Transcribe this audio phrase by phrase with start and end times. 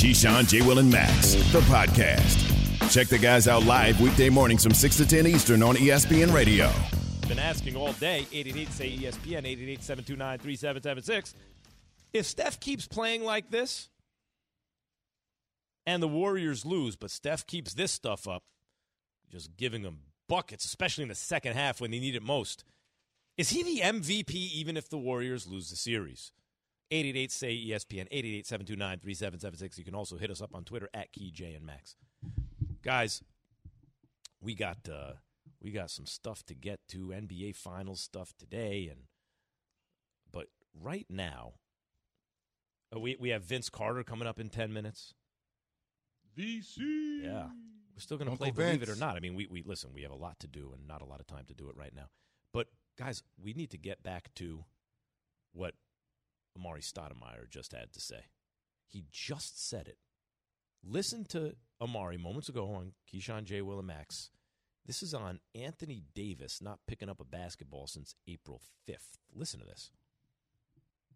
[0.00, 0.62] Keyshawn, J.
[0.62, 2.90] Will, and Max, the podcast.
[2.90, 6.72] Check the guys out live weekday mornings from 6 to 10 Eastern on ESPN Radio.
[7.28, 11.34] Been asking all day, 888 say ESPN, 888 729 3776.
[12.14, 13.90] If Steph keeps playing like this
[15.84, 18.42] and the Warriors lose, but Steph keeps this stuff up,
[19.30, 19.98] just giving them
[20.30, 22.64] buckets, especially in the second half when they need it most,
[23.36, 26.32] is he the MVP even if the Warriors lose the series?
[26.90, 29.78] 888 say ESPN, 888 729 3776.
[29.78, 31.96] You can also hit us up on Twitter at KeyJ and Max.
[32.82, 33.22] Guys,
[34.40, 34.88] we got.
[34.90, 35.12] Uh,
[35.62, 39.02] we got some stuff to get to NBA Finals stuff today, and
[40.32, 41.54] but right now,
[42.94, 45.14] uh, we we have Vince Carter coming up in ten minutes.
[46.36, 47.24] VC.
[47.24, 47.48] Yeah,
[47.94, 49.16] we're still going to play Uncle Believe It or Not.
[49.16, 49.90] I mean, we we listen.
[49.92, 51.76] We have a lot to do and not a lot of time to do it
[51.76, 52.08] right now.
[52.52, 54.64] But guys, we need to get back to
[55.52, 55.74] what
[56.58, 58.24] Amar'e Stoudemire just had to say.
[58.88, 59.98] He just said it.
[60.84, 63.62] Listen to Amar'e moments ago on Keyshawn J.
[63.62, 64.30] Will and Max.
[64.86, 69.18] This is on Anthony Davis not picking up a basketball since April 5th.
[69.34, 69.90] Listen to this.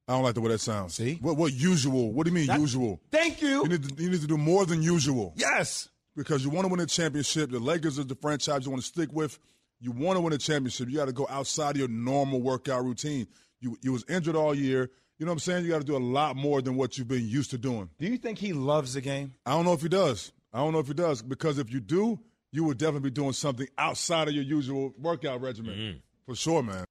[0.07, 0.95] I don't like the way that sounds.
[0.95, 1.15] See?
[1.23, 2.13] What, what usual?
[2.13, 3.01] What do you mean That- usual?
[3.11, 3.63] Thank you.
[3.63, 5.33] You need, to, you need to do more than usual.
[5.37, 5.89] Yes.
[6.15, 7.51] Because you want to win a championship.
[7.51, 9.39] The Lakers is the franchise you want to stick with.
[9.81, 10.89] You want to win a championship.
[10.91, 13.27] You got to go outside of your normal workout routine.
[13.61, 14.91] You you was injured all year.
[15.25, 15.65] You know what I'm saying?
[15.65, 17.89] You got to do a lot more than what you've been used to doing.
[17.99, 19.33] Do you think he loves the game?
[19.47, 20.33] I don't know if he does.
[20.53, 22.21] I don't know if he does because if you do,
[22.53, 25.79] you would definitely be doing something outside of your usual workout regimen.
[25.79, 26.03] Mhm.
[26.27, 26.85] For sure, man.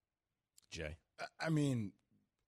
[0.72, 0.98] Jay.
[1.40, 1.92] I mean,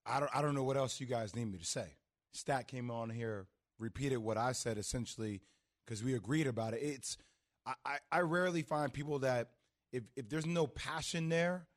[0.08, 1.86] I don't, I don't know what else you guys need me to say.
[2.32, 3.46] Stat came on here,
[3.78, 5.44] repeated what I said essentially
[5.86, 6.78] because we agreed about it.
[6.82, 7.16] It's
[7.64, 9.50] I, I, I rarely find people that
[9.94, 11.68] if if there's no passion there,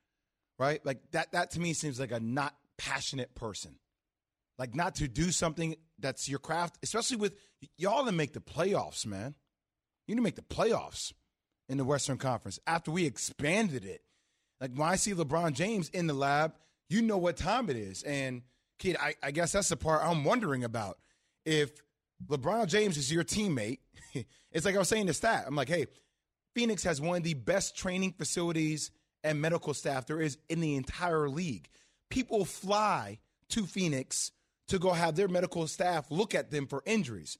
[0.58, 0.80] right?
[0.86, 3.74] Like that that to me seems like a not passionate person.
[4.58, 7.34] Like not to do something that's your craft, especially with
[7.76, 9.34] y'all that make the playoffs, man.
[10.06, 11.12] You need to make the playoffs
[11.68, 14.02] in the Western Conference after we expanded it.
[14.60, 16.54] Like when I see LeBron James in the lab,
[16.88, 18.02] you know what time it is.
[18.02, 18.42] And
[18.78, 20.98] kid, I, I guess that's the part I'm wondering about.
[21.44, 21.70] If
[22.26, 23.78] LeBron James is your teammate,
[24.52, 25.44] it's like I was saying the stat.
[25.46, 25.86] I'm like, hey,
[26.54, 28.90] Phoenix has one of the best training facilities
[29.22, 31.68] and medical staff there is in the entire league.
[32.10, 33.18] People fly
[33.50, 34.32] to Phoenix
[34.68, 37.38] to go have their medical staff look at them for injuries.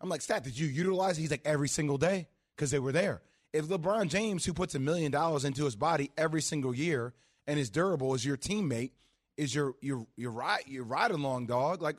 [0.00, 1.22] I'm like, Stat, did you utilize it?
[1.22, 3.22] He's like, every single day because they were there.
[3.52, 7.12] If LeBron James, who puts a million dollars into his body every single year
[7.46, 8.92] and is durable, is your teammate,
[9.36, 11.96] is your your your ride your ride along dog, like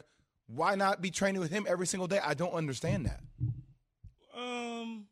[0.48, 2.20] why not be training with him every single day?
[2.24, 3.22] I don't understand that.
[4.36, 5.06] Um,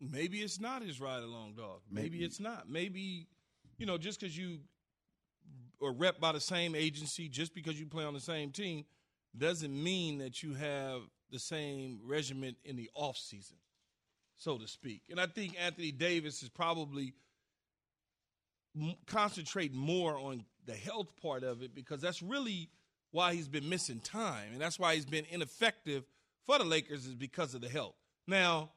[0.00, 1.80] maybe it's not his ride along dog.
[1.90, 2.24] Maybe, Maybe.
[2.24, 2.68] it's not.
[2.68, 3.26] Maybe,
[3.76, 4.58] you know, just because you
[5.82, 8.84] are rep by the same agency, just because you play on the same team,
[9.36, 13.56] doesn't mean that you have the same regiment in the off season,
[14.36, 15.02] so to speak.
[15.10, 17.12] And I think Anthony Davis is probably
[18.76, 22.70] m- concentrating more on the health part of it because that's really
[23.10, 26.04] why he's been missing time, and that's why he's been ineffective
[26.46, 27.94] for the Lakers is because of the health.
[28.26, 28.70] Now,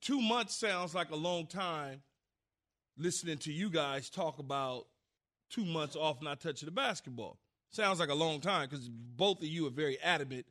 [0.00, 2.02] two months sounds like a long time
[2.98, 4.86] listening to you guys talk about
[5.50, 7.38] two months off not touching the basketball.
[7.76, 10.46] Sounds like a long time because both of you are very adamant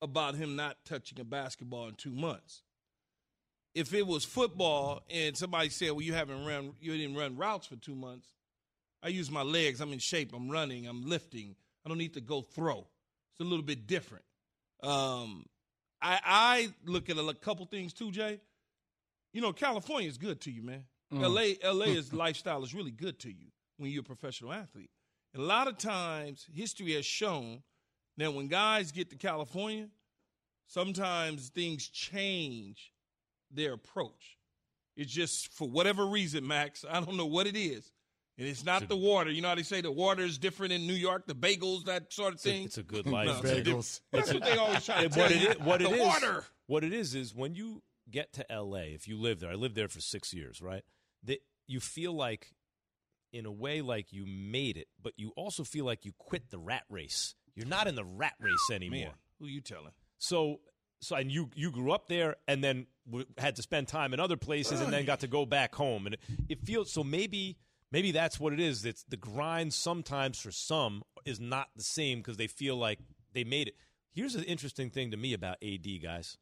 [0.00, 2.62] about him not touching a basketball in two months.
[3.74, 7.66] If it was football and somebody said, "Well, you haven't run, you didn't run routes
[7.66, 8.28] for two months,"
[9.02, 9.82] I use my legs.
[9.82, 10.32] I'm in shape.
[10.32, 10.86] I'm running.
[10.86, 11.54] I'm lifting.
[11.84, 12.78] I don't need to go throw.
[12.78, 14.24] It's a little bit different.
[14.82, 15.44] Um,
[16.00, 18.40] I I look at a couple things too, Jay.
[19.34, 20.86] You know, California is good to you, man.
[21.12, 24.90] LA LA is lifestyle is really good to you when you're a professional athlete.
[25.34, 27.62] And a lot of times, history has shown
[28.16, 29.88] that when guys get to California,
[30.66, 32.92] sometimes things change
[33.50, 34.38] their approach.
[34.96, 36.84] It's just for whatever reason, Max.
[36.88, 37.90] I don't know what it is.
[38.38, 39.30] And it's not the water.
[39.30, 42.12] You know how they say the water is different in New York, the bagels, that
[42.12, 42.64] sort of It's a, thing.
[42.64, 43.44] it's a good No, life.
[43.44, 44.00] it's a Bagels.
[44.12, 45.48] That's what they always try to It- tell what it you.
[45.50, 46.44] is, what it the is- water.
[46.66, 49.74] what it is is when you get to LA, if you live there, I lived
[49.74, 50.84] there for six years, right?
[51.22, 52.54] That you feel like,
[53.32, 56.58] in a way, like you made it, but you also feel like you quit the
[56.58, 57.34] rat race.
[57.54, 58.98] You're not in the rat race anymore.
[58.98, 59.92] Man, who you telling?
[60.18, 60.60] So,
[61.00, 64.20] so and you you grew up there, and then w- had to spend time in
[64.20, 67.58] other places, and then got to go back home, and it, it feels so maybe.
[67.92, 68.84] Maybe that's what it is.
[68.84, 73.00] It's the grind sometimes for some is not the same because they feel like
[73.32, 73.74] they made it.
[74.12, 76.38] Here's an interesting thing to me about AD, guys.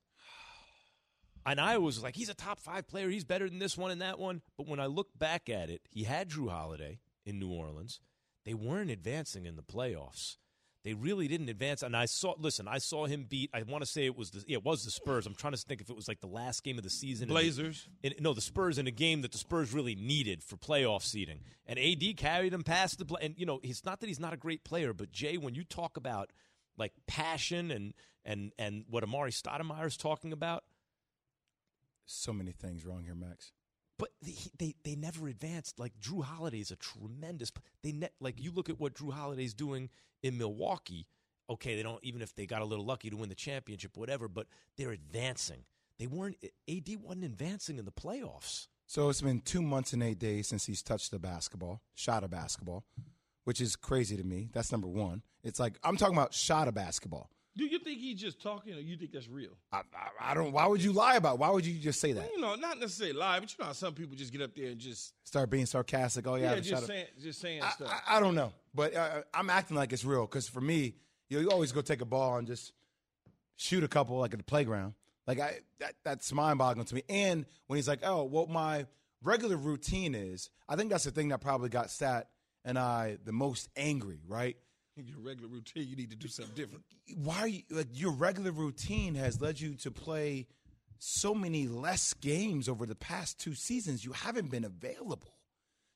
[1.51, 3.09] And I was like, he's a top five player.
[3.09, 4.43] He's better than this one and that one.
[4.57, 8.01] But when I look back at it, he had Jrue Holiday in New Orleans.
[8.45, 10.37] They weren't advancing in the playoffs.
[10.85, 11.83] they really didn't advance.
[11.83, 13.51] And I saw, listen, I saw him beat.
[13.53, 15.27] I want to say it was the, yeah, it was the Spurs.
[15.27, 17.29] I'm trying to think if it was like the last game of the season.
[17.29, 17.89] Blazers.
[18.03, 21.03] In, in, no, the Spurs in a game that the Spurs really needed for playoff
[21.03, 23.15] seeding, and AD carried him past the.
[23.21, 25.65] And you know, it's not that he's not a great player, but Jay, when you
[25.65, 26.31] talk about
[26.79, 27.93] like passion and
[28.25, 30.65] and and what Amar'e Stoudemire is talking about,
[32.09, 33.53] so many things wrong here, Max.
[33.99, 35.79] But they, they they never advanced.
[35.79, 37.53] Like Jrue Holiday is a tremendous.
[37.83, 39.91] They net like you look at what Jrue Holiday's doing
[40.23, 41.07] in Milwaukee.
[41.51, 44.29] Okay, they don't even if they got a little lucky to win the championship, whatever.
[44.29, 44.47] But
[44.77, 45.65] they're advancing.
[45.99, 46.37] They weren't.
[46.69, 48.69] AD wasn't advancing in the playoffs.
[48.87, 52.29] So it's been two months and eight days since he's touched the basketball, shot a
[52.29, 52.85] basketball,
[53.45, 54.49] which is crazy to me.
[54.53, 55.23] That's number one.
[55.43, 57.31] It's like I'm talking about shot a basketball.
[57.59, 59.51] Do you think he's just talking, or you think that's real?
[59.73, 60.53] I, I, I, don't.
[60.53, 61.35] Why would you lie about?
[61.35, 61.41] It?
[61.41, 62.21] Why would you just say that?
[62.21, 64.55] Well, you know, not necessarily lie, but you know how some people just get up
[64.55, 66.25] there and just start being sarcastic.
[66.29, 68.03] Oh yeah, yeah just saying, just saying I, stuff.
[68.09, 70.95] I, don't know, but uh, I'm acting like it's real because for me,
[71.29, 72.73] you, know, you always go take a ball and just
[73.57, 74.95] shoot a couple like at the playground.
[75.27, 77.03] Like I, that, that's mind-boggling to me.
[77.09, 78.87] And when he's like, "Oh, what my
[79.21, 82.29] regular routine is," I think that's the thing that probably got Stat
[82.65, 84.21] and I the most angry.
[84.29, 84.57] Right?
[85.07, 86.85] Your regular routine, you need to do something different.
[87.17, 90.47] Why are you like your regular routine has led you to play
[90.99, 94.05] so many less games over the past two seasons?
[94.05, 95.35] You haven't been available.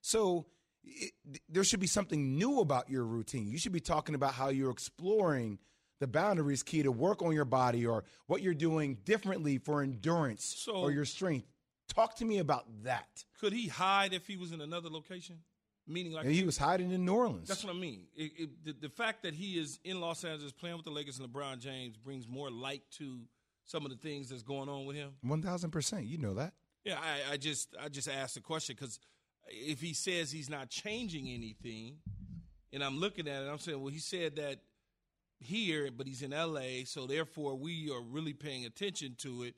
[0.00, 0.46] So
[0.84, 1.12] it,
[1.48, 3.50] there should be something new about your routine.
[3.50, 5.58] You should be talking about how you're exploring
[6.00, 10.54] the boundaries key to work on your body or what you're doing differently for endurance
[10.58, 11.46] so, or your strength.
[11.94, 13.24] Talk to me about that.
[13.40, 15.38] Could he hide if he was in another location?
[15.86, 17.48] Meaning, like and he was hiding in New Orleans.
[17.48, 18.04] That's what I mean.
[18.14, 21.18] It, it, the, the, fact that he is in Los Angeles playing with the Lakers
[21.18, 23.18] and LeBron James brings more light to
[23.64, 25.10] some of the things that's going on with him.
[25.22, 26.06] One thousand percent.
[26.06, 26.52] You know that.
[26.84, 29.00] Yeah, I, I just I just asked the question because
[29.48, 31.96] if he says he's not changing anything,
[32.72, 34.58] and I'm looking at it, I'm saying, well, he said that
[35.40, 39.54] here, but he's in L.A., so therefore we are really paying attention to it,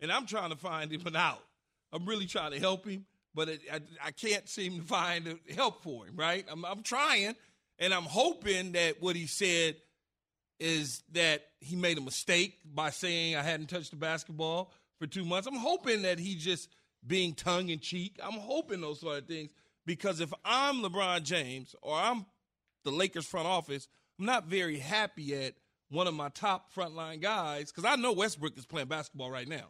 [0.00, 1.44] and I'm trying to find him an out.
[1.92, 5.82] I'm really trying to help him but it, I, I, can't seem to find help
[5.82, 6.44] for him, right?
[6.50, 7.34] I'm, I'm trying,
[7.78, 9.76] and I'm hoping that what he said
[10.60, 15.24] is that he made a mistake by saying I hadn't touched the basketball for two
[15.24, 15.48] months.
[15.48, 16.68] I'm hoping that he's just
[17.06, 18.18] being tongue in cheek.
[18.22, 19.50] I'm hoping those sort of things
[19.84, 22.24] because if I'm LeBron James or I'm
[22.84, 23.88] the Lakers front office,
[24.18, 25.54] I'm not very happy at
[25.90, 29.66] one of my top frontline guys because I know Westbrook is playing basketball right now,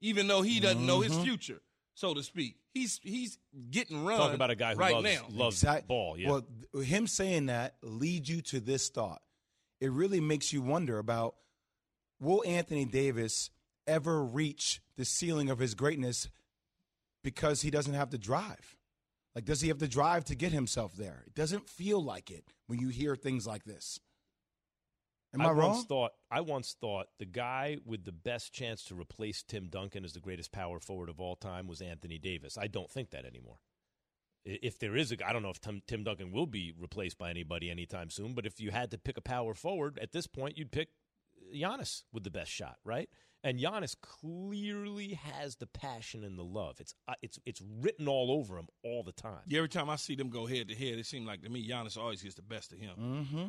[0.00, 0.86] even though he doesn't mm-hmm.
[0.86, 1.24] know his mm-hmm.
[1.24, 1.60] future
[1.94, 2.56] so to speak.
[2.74, 3.38] He's he's
[3.70, 4.18] getting run.
[4.18, 5.26] Talk about a guy who right loves, now.
[5.30, 5.86] loves exactly.
[5.88, 6.16] ball.
[6.18, 6.30] Yeah.
[6.30, 9.20] Well, him saying that leads you to this thought.
[9.80, 11.34] It really makes you wonder about
[12.20, 13.50] will Anthony Davis
[13.86, 16.28] ever reach the ceiling of his greatness
[17.22, 18.76] because he doesn't have to drive?
[19.34, 21.24] Like, does he have to drive to get himself there?
[21.26, 23.98] It doesn't feel like it when you hear things like this.
[25.34, 25.70] Am I, I wrong?
[25.70, 30.04] Once thought, I once thought the guy with the best chance to replace Tim Duncan
[30.04, 32.58] as the greatest power forward of all time was Anthony Davis.
[32.58, 33.58] I don't think that anymore.
[34.44, 37.30] If there is a, I don't know if Tim, Tim Duncan will be replaced by
[37.30, 38.34] anybody anytime soon.
[38.34, 40.88] But if you had to pick a power forward at this point, you'd pick
[41.54, 43.08] Giannis with the best shot, right?
[43.44, 46.80] And Giannis clearly has the passion and the love.
[46.80, 49.42] It's uh, it's it's written all over him all the time.
[49.46, 51.68] Yeah, every time I see them go head to head, it seems like to me
[51.68, 52.94] Giannis always gets the best of him.
[52.98, 53.46] Mm-hmm.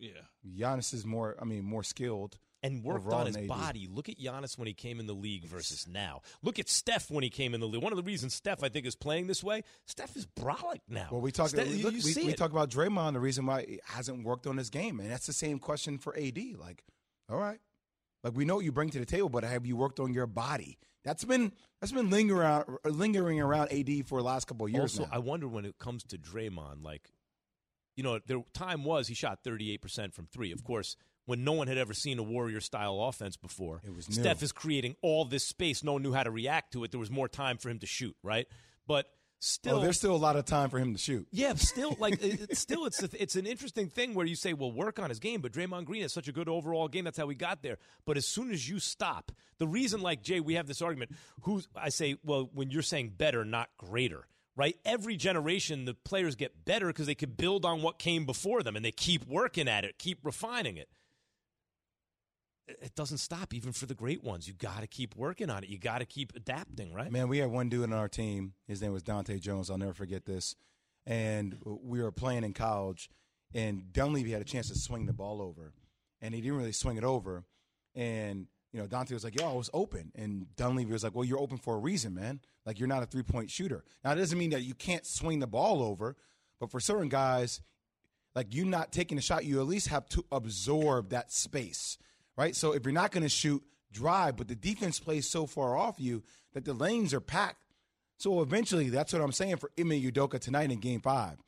[0.00, 0.22] Yeah.
[0.58, 2.38] Giannis is more, I mean, more skilled.
[2.62, 3.88] And worked on his body.
[3.90, 6.20] Look at Giannis when he came in the league versus now.
[6.42, 7.82] Look at Steph when he came in the league.
[7.82, 11.08] One of the reasons Steph, I think, is playing this way, Steph is brolic now.
[11.10, 14.46] Well, we talk, look, we, we talk about Draymond, the reason why he hasn't worked
[14.46, 15.00] on his game.
[15.00, 16.38] And that's the same question for AD.
[16.58, 16.84] Like,
[17.30, 17.60] all right.
[18.22, 20.26] Like, we know what you bring to the table, but have you worked on your
[20.26, 20.78] body?
[21.02, 24.98] That's been that's been lingering around, lingering around AD for the last couple of years.
[24.98, 25.16] Also, now.
[25.16, 27.08] I wonder when it comes to Draymond, like
[28.00, 30.52] you know, the time was he shot 38% from three.
[30.52, 34.06] Of course, when no one had ever seen a Warrior style offense before, it was
[34.06, 35.84] Steph is creating all this space.
[35.84, 36.92] No one knew how to react to it.
[36.92, 38.46] There was more time for him to shoot, right?
[38.86, 39.04] But
[39.38, 41.28] still, oh, there's still a lot of time for him to shoot.
[41.30, 44.72] Yeah, still, like, it, still, it's a, it's an interesting thing where you say, well,
[44.72, 47.04] work on his game, but Draymond Green has such a good overall game.
[47.04, 47.76] That's how we got there.
[48.06, 51.10] But as soon as you stop, the reason, like Jay, we have this argument.
[51.42, 54.26] Who I say, well, when you're saying better, not greater
[54.56, 54.76] right?
[54.84, 58.76] Every generation, the players get better because they could build on what came before them
[58.76, 60.88] and they keep working at it, keep refining it.
[62.68, 64.46] It doesn't stop even for the great ones.
[64.46, 65.70] You got to keep working on it.
[65.70, 67.10] You got to keep adapting, right?
[67.10, 68.52] Man, we had one dude on our team.
[68.68, 69.70] His name was Dahntay Jones.
[69.70, 70.54] I'll never forget this.
[71.04, 73.10] And we were playing in college,
[73.54, 75.72] and Dunleavy had a chance to swing the ball over,
[76.20, 77.44] and he didn't really swing it over.
[77.94, 80.12] And you know, Dahntay was like, yo, I was open.
[80.14, 82.40] And Dunleavy was like, well, you're open for a reason, man.
[82.64, 83.82] Like, you're not a three point shooter.
[84.04, 86.16] Now, it doesn't mean that you can't swing the ball over,
[86.60, 87.60] but for certain guys,
[88.34, 91.98] Like you not taking a shot, you at least have to absorb that space,
[92.36, 92.54] right?
[92.54, 93.62] So if you're not going to shoot,
[93.92, 96.22] drive, but the defense plays so far off you
[96.52, 97.58] that the lanes are packed.
[98.18, 101.38] So eventually, that's what I'm saying for Ime Udoka tonight in Game Five.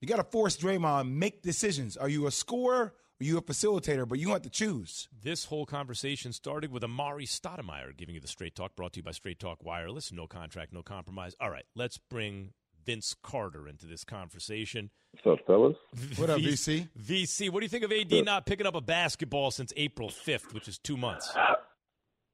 [0.00, 1.96] You got to force Draymond make decisions.
[1.96, 2.92] Are you a scorer?
[3.20, 4.06] Are you a facilitator?
[4.06, 5.08] But you have to choose.
[5.24, 9.02] This whole conversation started with Amar'e Stoudemire giving you the Straight Talk, brought to you
[9.02, 10.12] by Straight Talk Wireless.
[10.12, 11.34] No contract, no compromise.
[11.40, 12.52] All right, let's bring
[12.86, 14.90] Vince Carter into this conversation.
[15.10, 15.74] What's up, fellas?
[16.16, 16.86] What up, VC?
[16.96, 20.54] VC, what do you think of AD not picking up a basketball since April 5th,
[20.54, 21.28] which is two months?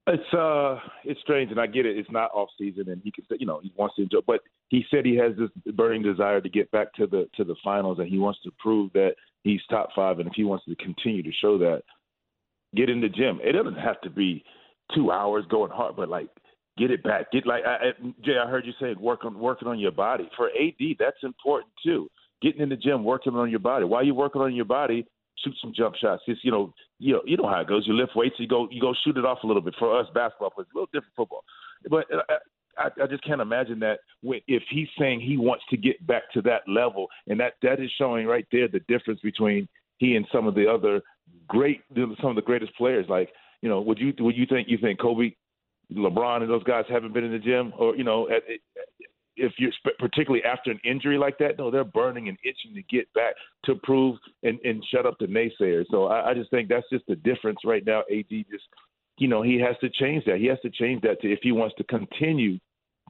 [0.07, 1.97] It's uh, it's strange, and I get it.
[1.97, 4.19] It's not off season, and he can say, you know, he wants to enjoy.
[4.27, 7.57] But he said he has this burning desire to get back to the to the
[7.65, 10.19] finals, and he wants to prove that he's top five.
[10.19, 11.83] And if he wants to continue to show that,
[12.75, 13.39] get in the gym.
[13.45, 14.45] It doesn't have to be
[14.95, 16.29] two hours going hard, but like
[16.77, 17.31] get it back.
[17.31, 17.93] Get like I,
[18.25, 20.29] Jay, I heard you say work on working on your body.
[20.37, 22.11] For AD, that's important too.
[22.43, 23.85] Getting in the gym, working on your body.
[23.85, 25.07] While you're working on your body,
[25.43, 26.23] shoot some jump shots.
[26.27, 27.85] Just you know, you know, you know how it goes.
[27.87, 29.75] You lift weights, you go, you go shoot it off a little bit.
[29.79, 31.45] For us, basketball is a little different football,
[31.89, 32.35] but uh,
[32.79, 36.43] I, I just can't imagine that if he's saying he wants to get back to
[36.43, 40.47] that level, and that that is showing right there the difference between he and some
[40.47, 41.01] of the other
[41.49, 43.07] great, some of the greatest players.
[43.09, 43.31] Like
[43.63, 45.33] you know, would you would you think you think Kobe,
[45.93, 48.43] LeBron, and those guys haven't been in the gym, or you know, at,
[49.37, 53.13] if you're particularly after an injury like that, no, they're burning and itching to get
[53.15, 55.87] back to prove and, and shut up the naysayers.
[55.91, 58.01] So I, I just think that's just the difference right now.
[58.11, 58.65] AD just,
[59.19, 60.39] you know, he has to change that.
[60.39, 62.59] He has to change that to if he wants to continue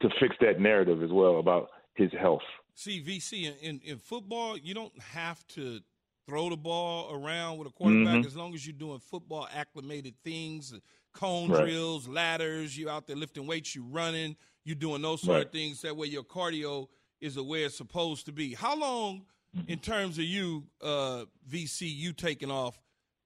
[0.03, 2.43] to fix that narrative as well about his health.
[2.75, 5.81] See, VC in, in, in football, you don't have to
[6.27, 8.27] throw the ball around with a quarterback mm-hmm.
[8.27, 10.75] as long as you're doing football acclimated things,
[11.13, 11.65] cone Right.
[11.65, 15.83] drills, ladders, you're out there lifting weights, you're running, you're doing those sort of things.
[15.83, 16.89] That way your cardio
[17.21, 18.55] is the way it's supposed to be.
[18.55, 19.27] How long,
[19.69, 22.81] in terms of you, uh, VC, you taking off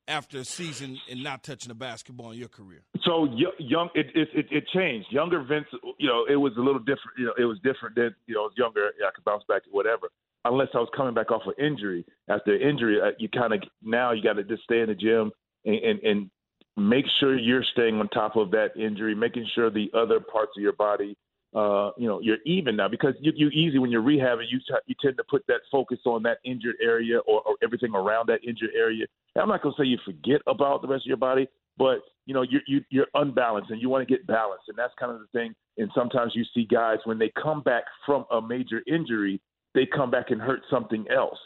[0.08, 2.82] after a season and not touching a basketball in your career?
[3.04, 5.08] So young, it, it it changed.
[5.10, 5.66] Younger Vince,
[5.98, 7.18] you know, it was a little different.
[7.18, 8.90] You know, it was different than you know, I was younger.
[8.98, 10.08] Yeah, I could bounce back, to whatever.
[10.44, 12.06] Unless I was coming back off of injury.
[12.28, 15.30] After injury, uh, you kind of now you got to just stay in the gym
[15.64, 16.30] and, and and
[16.78, 20.62] make sure you're staying on top of that injury, making sure the other parts of
[20.62, 21.16] your body,
[21.55, 24.45] uh, you know, you're even now because you, you easy when you're rehabbing.
[24.50, 27.95] You t- you tend to put that focus on that injured area or, or everything
[27.95, 29.07] around that injured area.
[29.35, 32.35] And I'm not gonna say you forget about the rest of your body, but you
[32.35, 35.21] know you you you're unbalanced and you want to get balanced, and that's kind of
[35.21, 35.55] the thing.
[35.78, 39.40] And sometimes you see guys when they come back from a major injury,
[39.75, 41.38] they come back and hurt something else.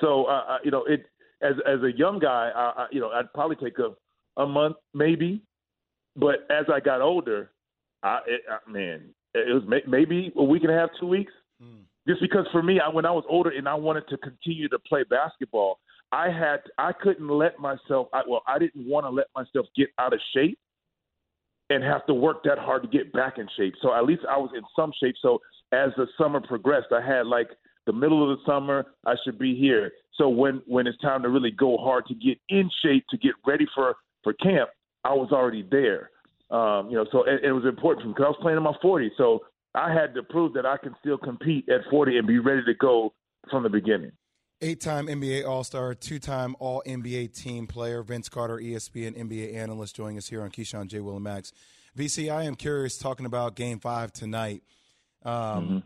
[0.00, 1.06] So uh, uh, you know it
[1.40, 3.94] as as a young guy, I, I, you know I'd probably take a
[4.40, 5.40] a month maybe,
[6.16, 7.52] but as I got older,
[8.02, 8.18] I,
[8.50, 9.02] I man,
[9.34, 11.32] it was may, maybe a week and a half, two weeks.
[11.62, 11.82] Mm.
[12.08, 14.78] Just because for me, I, when I was older and I wanted to continue to
[14.78, 15.78] play basketball,
[16.12, 18.08] I had I couldn't let myself.
[18.12, 20.58] I, well, I didn't want to let myself get out of shape
[21.68, 23.74] and have to work that hard to get back in shape.
[23.80, 25.14] So at least I was in some shape.
[25.22, 25.38] So
[25.72, 27.48] as the summer progressed, I had like
[27.86, 29.92] the middle of the summer, I should be here.
[30.14, 33.32] So when when it's time to really go hard to get in shape to get
[33.46, 34.70] ready for for camp,
[35.04, 36.10] I was already there.
[36.50, 38.64] Um, you know, so it, it was important for me because I was playing in
[38.64, 39.10] my 40s.
[39.16, 39.40] So
[39.74, 42.74] I had to prove that I can still compete at 40 and be ready to
[42.74, 43.14] go
[43.50, 44.12] from the beginning.
[44.62, 49.54] Eight time NBA All Star, two time All NBA team player, Vince Carter, ESPN NBA
[49.54, 51.00] analyst, joining us here on Keyshawn J.
[51.00, 51.52] Will and Max.
[51.96, 54.62] VC, I am curious talking about game five tonight.
[55.24, 55.82] Um,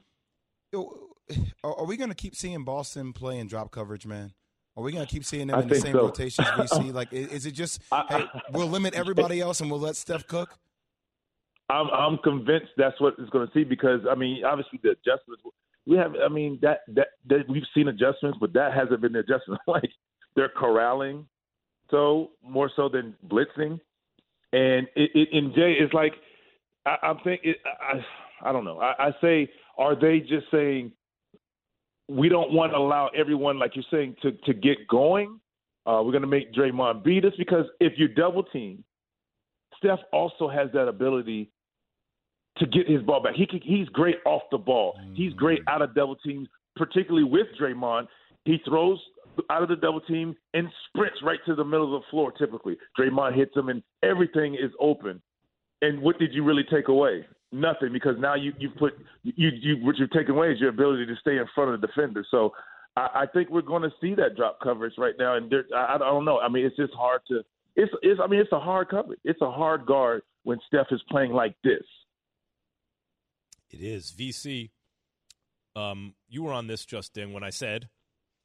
[0.74, 4.32] are, are we going to keep seeing Boston play in drop coverage, man?
[4.76, 6.06] Are we going to keep seeing them I in the think same so.
[6.06, 6.90] rotations, see?
[6.90, 10.58] Like, is it just, hey, we'll limit everybody else and we'll let Steph cook?
[11.70, 15.42] I'm I'm convinced that's what it's going to see because I mean obviously the adjustments
[15.86, 19.20] we have I mean that that, that we've seen adjustments but that hasn't been the
[19.20, 19.90] adjustment like
[20.36, 21.26] they're corralling
[21.90, 23.80] so more so than blitzing
[24.52, 26.12] and it, it in Jay it's like
[26.84, 30.92] I, I'm thinking I I don't know I, I say are they just saying
[32.08, 35.40] we don't want to allow everyone like you're saying to to get going
[35.86, 38.84] uh, we're going to make Draymond beat us because if you double team
[39.78, 41.50] Steph also has that ability
[42.58, 43.34] to get his ball back.
[43.34, 44.98] He can, he's great off the ball.
[45.14, 48.06] He's great out of double teams, particularly with Draymond.
[48.44, 48.98] He throws
[49.50, 52.32] out of the double team and sprints right to the middle of the floor.
[52.32, 55.20] Typically, Draymond hits him, and everything is open.
[55.82, 57.26] And what did you really take away?
[57.54, 61.06] Nothing, because now you you put you you what you've taken away is your ability
[61.06, 62.24] to stay in front of the defender.
[62.30, 62.52] So.
[62.96, 65.96] I, I think we're going to see that drop coverage right now, and there, I,
[65.96, 66.38] I don't know.
[66.38, 67.40] I mean, it's just hard to.
[67.74, 68.20] It's, it's.
[68.22, 69.18] I mean, it's a hard coverage.
[69.24, 71.82] It's a hard guard when Steph is playing like this.
[73.72, 74.12] It is.
[74.16, 74.70] VC,
[75.74, 77.88] um, you were on this, Justin, when I said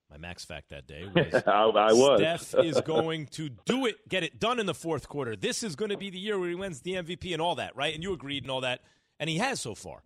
[0.09, 2.19] my max fact that day was I, I was.
[2.19, 5.35] Steph is going to do it, get it done in the fourth quarter.
[5.35, 7.75] This is going to be the year where he wins the MVP and all that,
[7.75, 7.93] right?
[7.93, 8.81] And you agreed and all that,
[9.19, 10.01] and he has so far.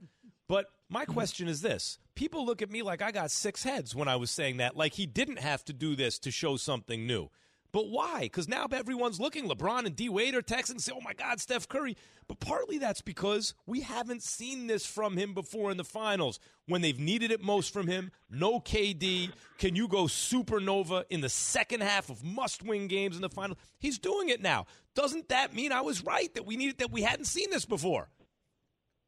[0.48, 4.08] But my question is this people look at me like I got six heads when
[4.08, 7.30] I was saying that, like he didn't have to do this to show something new.
[7.72, 8.20] But why?
[8.22, 9.50] Because now everyone's looking.
[9.50, 13.02] LeBron and D Wade are texting, say, "Oh my God, Steph Curry." But partly that's
[13.02, 17.42] because we haven't seen this from him before in the finals when they've needed it
[17.42, 18.12] most from him.
[18.30, 19.32] No KD.
[19.58, 23.58] Can you go supernova in the second half of must-win games in the final?
[23.80, 24.68] He's doing it now.
[24.94, 28.10] Doesn't that mean I was right that we needed that we hadn't seen this before?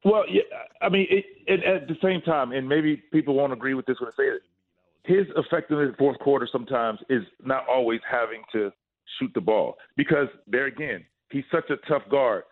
[0.05, 0.43] Well, yeah,
[0.83, 3.97] I mean, it, it, at the same time, and maybe people won't agree with this
[3.99, 4.41] when I say it.
[5.03, 8.71] His effectiveness in fourth quarter sometimes is not always having to
[9.19, 12.43] shoot the ball because there again, he's such a tough guard.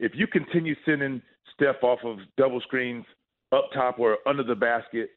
[0.00, 1.22] If you continue sending
[1.54, 3.04] Steph off of double screens
[3.52, 5.10] up top or under the basket,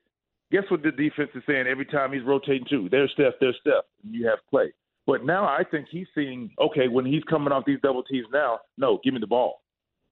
[0.51, 2.88] guess what the defense is saying every time he's rotating to?
[2.89, 3.86] There's Steph, there's Steph.
[4.03, 4.74] And you have play.
[5.08, 8.60] But now I think he's seeing, okay, when he's coming off these double teams now,
[8.77, 9.62] no, give me the ball.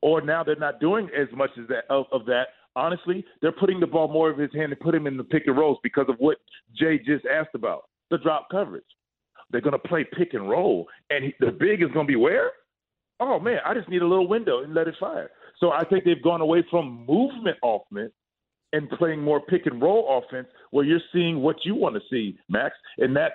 [0.01, 2.47] Or now they're not doing as much as that of, of that.
[2.75, 5.43] Honestly, they're putting the ball more of his hand and put him in the pick
[5.47, 6.37] and rolls because of what
[6.75, 8.83] Jay just asked about the drop coverage.
[9.49, 12.17] They're going to play pick and roll, and he, the big is going to be
[12.17, 12.51] where?
[13.19, 15.31] Oh man, I just need a little window and let it fire.
[15.59, 18.13] So I think they've gone away from movement offense
[18.73, 22.37] and playing more pick and roll offense, where you're seeing what you want to see,
[22.49, 23.33] Max, and that's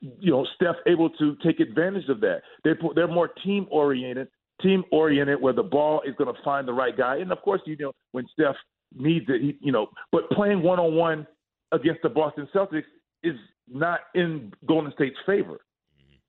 [0.00, 2.42] you know Steph able to take advantage of that.
[2.62, 4.28] They they're more team oriented,
[4.62, 7.60] team oriented, where the ball is going to find the right guy, and of course
[7.66, 8.56] you know when Steph
[8.94, 11.26] needs it, he, you know, but playing one on one
[11.72, 12.84] against the Boston Celtics
[13.22, 13.36] is
[13.68, 15.60] not in Golden State's favor.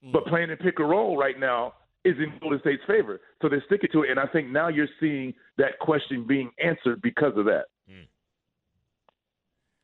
[0.03, 0.11] Mm-hmm.
[0.11, 3.19] But playing in pick and roll right now is in Golden State's favor.
[3.41, 4.09] So they're sticking to it.
[4.09, 7.65] And I think now you're seeing that question being answered because of that.
[7.89, 8.07] Mm.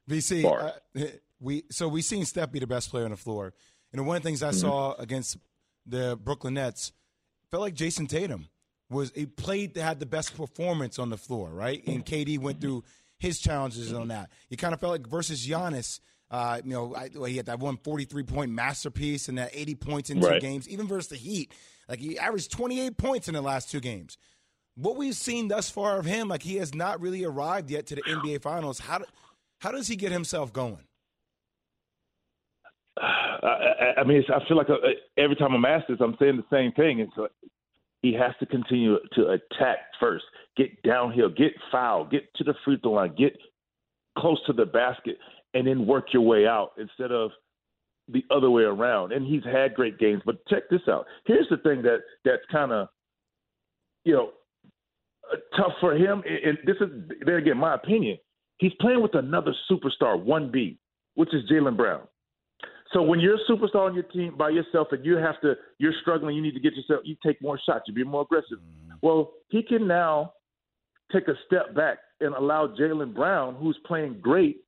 [0.09, 1.05] VC, uh,
[1.39, 3.53] we so we've seen Steph be the best player on the floor.
[3.91, 4.57] And one of the things I mm-hmm.
[4.57, 5.37] saw against
[5.85, 6.91] the Brooklyn Nets
[7.53, 8.47] felt like Jayson Tatum
[8.89, 11.85] was he played that had the best performance on the floor, right?
[11.85, 12.83] And KD went through
[13.19, 14.31] his challenges on that.
[14.49, 15.99] You kind of felt like versus Giannis.
[16.31, 20.09] Uh, you know, I, he had that one 43 point masterpiece and that 80 points
[20.09, 20.41] in right.
[20.41, 21.53] two games, even versus the Heat.
[21.87, 24.17] Like he averaged 28 points in the last two games.
[24.73, 27.95] What we've seen thus far of him, like he has not really arrived yet to
[27.95, 28.79] the NBA Finals.
[28.79, 29.05] How do,
[29.59, 30.87] how does he get himself going?
[32.97, 34.75] I, I mean, I feel like uh,
[35.17, 37.01] every time I'm asked this, I'm saying the same thing.
[37.01, 37.27] And so
[38.01, 40.25] he has to continue to attack first,
[40.57, 43.35] get downhill, get foul, get to the free throw line, get
[44.17, 45.17] close to the basket,
[45.53, 47.31] and then work your way out instead of
[48.09, 49.11] the other way around.
[49.11, 51.05] And he's had great games, but check this out.
[51.25, 52.89] Here's the thing that that's kind of,
[54.03, 54.31] you know,
[55.31, 56.21] uh, tough for him.
[56.25, 56.89] And this is
[57.25, 58.17] there again, my opinion.
[58.57, 60.77] He's playing with another superstar, one B,
[61.15, 62.01] which is Jaylen Brown.
[62.93, 65.93] So when you're a superstar on your team by yourself and you have to, you're
[66.01, 68.59] struggling, you need to get yourself, you take more shots, you be more aggressive.
[68.59, 68.93] Mm-hmm.
[69.01, 70.33] Well, he can now
[71.11, 74.61] take a step back and allow Jaylen Brown, who's playing great,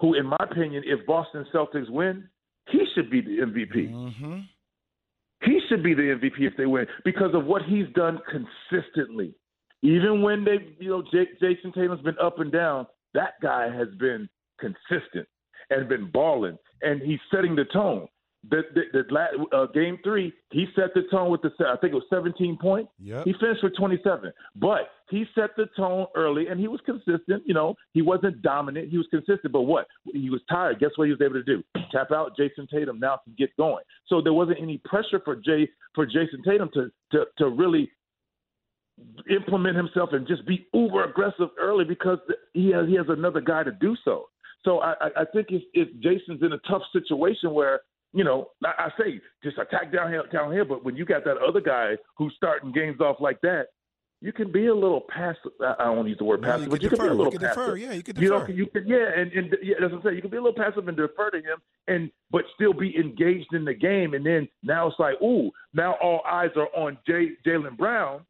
[0.00, 2.28] who, in my opinion, if Boston Celtics win,
[2.70, 3.90] he should be the MVP.
[3.92, 4.38] Mm-hmm.
[5.44, 9.34] He should be the MVP if they win because of what he's done consistently.
[9.82, 13.88] Even when they, you know, J- Jayson Tatum's been up and down, that guy has
[14.00, 15.28] been consistent
[15.70, 18.08] and been balling and he's setting the tone.
[18.50, 21.96] The, the, the uh, game three, he set the tone with the I think it
[21.96, 22.90] was 17 points.
[23.00, 23.24] Yep.
[23.24, 27.42] He finished with 27, but he set the tone early, and he was consistent.
[27.46, 28.90] You know, he wasn't dominant.
[28.90, 29.52] He was consistent.
[29.52, 29.88] But what?
[30.04, 30.78] He was tired.
[30.78, 31.64] Guess what he was able to do?
[31.92, 33.84] Tap out Jayson Tatum now to get going.
[34.06, 37.90] So there wasn't any pressure for Jay for Jayson Tatum to to to really
[39.30, 42.18] implement himself and just be uber aggressive early because
[42.52, 44.28] he has he has another guy to do so.
[44.64, 47.80] So I, I think if, if Jayson's in a tough situation where
[48.12, 51.24] you know, I, I say just attack down here, down here, but when you got
[51.24, 53.66] that other guy who's starting games off like that,
[54.20, 55.52] you can be a little passive.
[55.60, 56.96] I don't use the word passive, you but you defer.
[56.96, 57.54] can be a little you passive.
[57.54, 57.76] Defer.
[57.76, 58.24] Yeah, you can defer.
[58.24, 60.16] You, know, you can, yeah, and, and yeah, what I'm saying.
[60.16, 63.52] You can be a little passive and defer to him, and but still be engaged
[63.52, 64.14] in the game.
[64.14, 68.22] And then now it's like, ooh, now all eyes are on Jay, Jaylen Brown,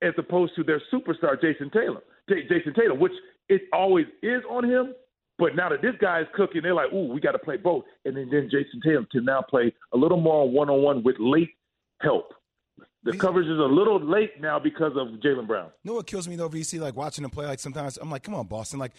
[0.00, 3.12] as opposed to their superstar Jason Taylor, J- Jayson Taylor, which
[3.50, 4.94] it always is on him.
[5.38, 7.84] But now that this guy is cooking, they're like, ooh, we got to play both.
[8.04, 11.16] And then, then Jayson Tatum can now play a little more one on one with
[11.18, 11.50] late
[12.00, 12.32] help.
[13.02, 15.70] The VC, coverage is a little late now because of Jaylen Brown.
[15.84, 16.80] You know what kills me though, VC?
[16.80, 18.92] Like watching him play, like sometimes I'm like, come on, Boston, like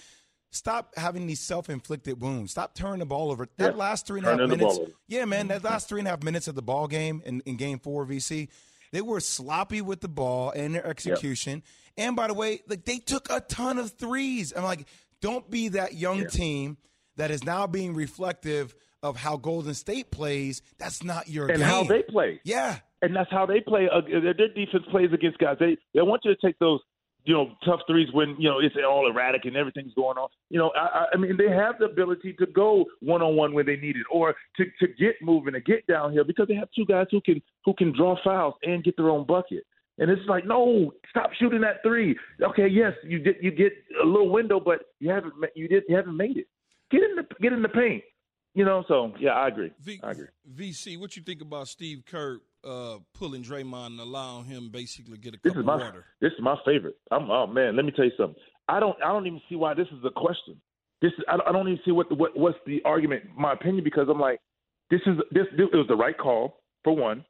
[0.52, 2.52] stop having these self-inflicted wounds.
[2.52, 3.48] Stop turning the ball over.
[3.58, 3.78] That yeah.
[3.78, 5.68] last three and a half minutes, yeah, man, that mm-hmm.
[5.68, 8.48] last three and a half minutes of the ball game in, in Game Four, VC,
[8.92, 11.64] they were sloppy with the ball and their execution.
[11.98, 14.54] And by the way, like they took a ton of threes.
[14.56, 14.88] I'm like,
[15.22, 16.28] don't be that young yeah.
[16.28, 16.78] team
[17.18, 21.68] that is now being reflective of how Golden State plays, that's not your and game.
[21.68, 22.40] how they play.
[22.44, 22.80] Yeah.
[23.02, 23.88] and that's how they play.
[23.92, 25.58] Uh, their their defense plays against guys.
[25.60, 26.80] They they want you to take those
[27.28, 30.30] you know tough threes when you know it's all erratic and everything's going on.
[30.50, 33.66] You know, I, I mean they have the ability to go one on one when
[33.66, 36.86] they need it, or to to get moving and get downhill because they have two
[36.86, 39.66] guys who can who can draw fouls and get their own bucket.
[40.00, 42.16] And it's like, no, stop shooting that three.
[42.42, 45.98] Okay, yes, you get you get a little window, but you haven't you did you
[45.98, 46.48] haven't made it.
[46.92, 48.04] Get in the get in the paint.
[48.54, 49.72] You know, so yeah, I agree.
[49.82, 50.28] V- I agree.
[50.56, 55.34] VC, what you think about Steve Kerr uh, pulling Draymond and allowing him basically get
[55.34, 56.06] a This cup is of my water?
[56.22, 56.96] this is my favorite.
[57.12, 58.42] I'm oh man, let me tell you something.
[58.68, 60.60] I don't I don't even see why this is a question.
[61.02, 63.24] This is I don't, even see what the, what what's the argument.
[63.38, 64.40] My opinion because I'm like
[64.90, 67.24] this is this, this it was the right call for one.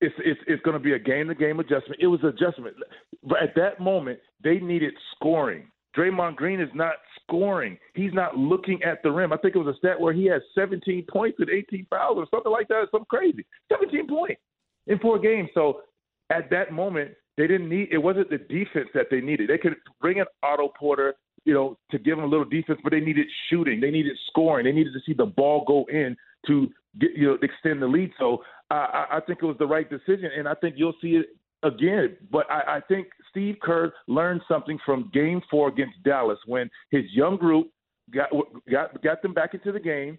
[0.00, 2.00] It's it's it's going to be a game to game adjustment.
[2.00, 2.76] It was adjustment,
[3.22, 5.71] but at that moment they needed scoring.
[5.96, 7.78] Draymond Green is not scoring.
[7.94, 9.32] He's not looking at the rim.
[9.32, 12.26] I think it was a stat where he had 17 points and 18 fouls or
[12.30, 12.86] something like that.
[12.90, 13.44] Something crazy.
[13.70, 14.40] 17 points
[14.86, 15.50] in four games.
[15.54, 15.82] So
[16.30, 17.88] at that moment, they didn't need.
[17.90, 19.48] It wasn't the defense that they needed.
[19.48, 22.90] They could bring in Otto Porter, you know, to give them a little defense, but
[22.90, 23.80] they needed shooting.
[23.80, 24.64] They needed scoring.
[24.64, 26.68] They needed to see the ball go in to
[27.00, 28.12] get you know extend the lead.
[28.18, 31.36] So I, I think it was the right decision, and I think you'll see it
[31.62, 32.16] again.
[32.30, 37.04] But I, I think Steve Kerr learned something from Game Four against Dallas when his
[37.12, 37.68] young group
[38.14, 38.30] got
[38.70, 40.18] got got them back into the game.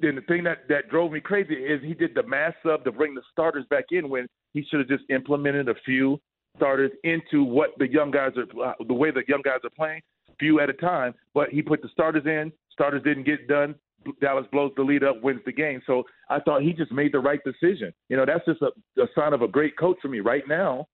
[0.00, 2.92] Then the thing that that drove me crazy is he did the mass sub to
[2.92, 6.20] bring the starters back in when he should have just implemented a few
[6.56, 10.00] starters into what the young guys are uh, the way the young guys are playing,
[10.38, 11.14] few at a time.
[11.34, 12.52] But he put the starters in.
[12.72, 13.74] Starters didn't get done.
[14.20, 15.82] Dallas blows the lead up, wins the game.
[15.86, 17.92] So I thought he just made the right decision.
[18.08, 20.20] You know, that's just a, a sign of a great coach for me.
[20.20, 20.88] Right now,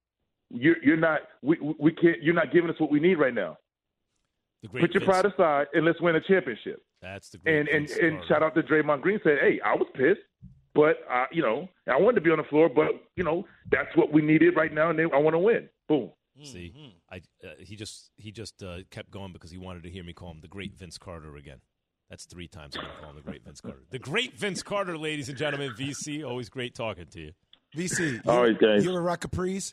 [0.50, 3.56] you're, you're not we we can't you're not giving us what we need right now.
[4.62, 6.82] The great Put your Vince- pride aside and let's win a championship.
[7.00, 9.74] That's the great And and Vince and shout out to Draymond Green said, hey, I
[9.74, 10.20] was pissed,
[10.74, 13.94] but uh, you know I wanted to be on the floor, but you know that's
[13.96, 15.68] what we needed right now, and they, I want to win.
[15.88, 16.10] Boom.
[16.44, 16.72] See,
[17.10, 20.12] I uh, he just he just uh, kept going because he wanted to hear me
[20.12, 21.60] call him the great Vince Carter again.
[22.12, 23.78] That's three times I'm going to call him the great Vince Carter.
[23.88, 25.72] The great Vince Carter, ladies and gentlemen.
[25.72, 27.32] VC, always great talking to you.
[27.74, 28.20] VC.
[28.28, 28.84] All right, guys.
[28.84, 29.72] You ever rock capris?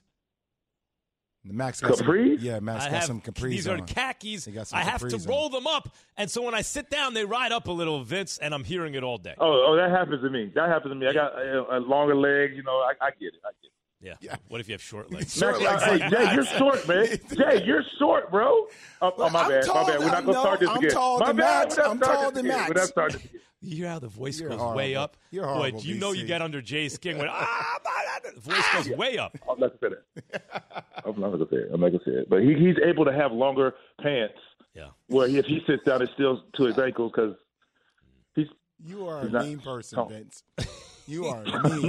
[1.44, 2.38] The Max got Capris?
[2.38, 3.86] Some, yeah, Max I got have some capris these are on.
[3.86, 4.48] khakis.
[4.48, 5.30] Got some I have to capris on.
[5.30, 8.38] roll them up, and so when I sit down, they ride up a little, Vince,
[8.38, 9.36] and I'm hearing it all day.
[9.38, 10.50] Oh, oh, that happens to me.
[10.56, 11.08] That happens to me.
[11.08, 12.56] I got uh, a longer leg.
[12.56, 13.42] You know, I, I get it.
[13.44, 13.74] I get it.
[14.02, 14.14] Yeah.
[14.22, 14.36] Yeah.
[14.48, 15.36] What if you have short legs?
[15.38, 17.06] Short legs hey, like Jay, you're short, man.
[17.36, 18.68] Jay, you're short, bro.
[19.02, 19.64] Oh, oh, my I'm bad.
[19.66, 20.00] tall- my bad.
[20.00, 20.90] We're not gonna start this no, I'm again.
[20.92, 21.68] taller my than bad.
[21.68, 21.78] Max.
[21.78, 22.58] I'm starting taller this than again.
[22.58, 22.70] Max.
[22.70, 23.42] We're not starting this again.
[23.62, 24.78] You hear how the voice You're goes horrible.
[24.78, 25.18] way up?
[25.32, 26.28] You're horrible, do you know you VC.
[26.28, 27.80] get under Jay's skin when ah,
[28.34, 29.38] the voice goes way up.
[29.50, 30.86] I'm not gonna say that.
[31.06, 31.70] I'm not gonna say it.
[31.74, 32.30] I'm not gonna say it.
[32.30, 34.36] But he, he's able to have longer pants
[34.74, 34.92] Yeah.
[35.08, 37.36] where he, if he sits down, it's still to his ankles because
[38.34, 38.48] he's
[38.82, 40.06] You are a He's not- mean person, no.
[40.06, 40.44] Vince.
[41.10, 41.88] You are mean.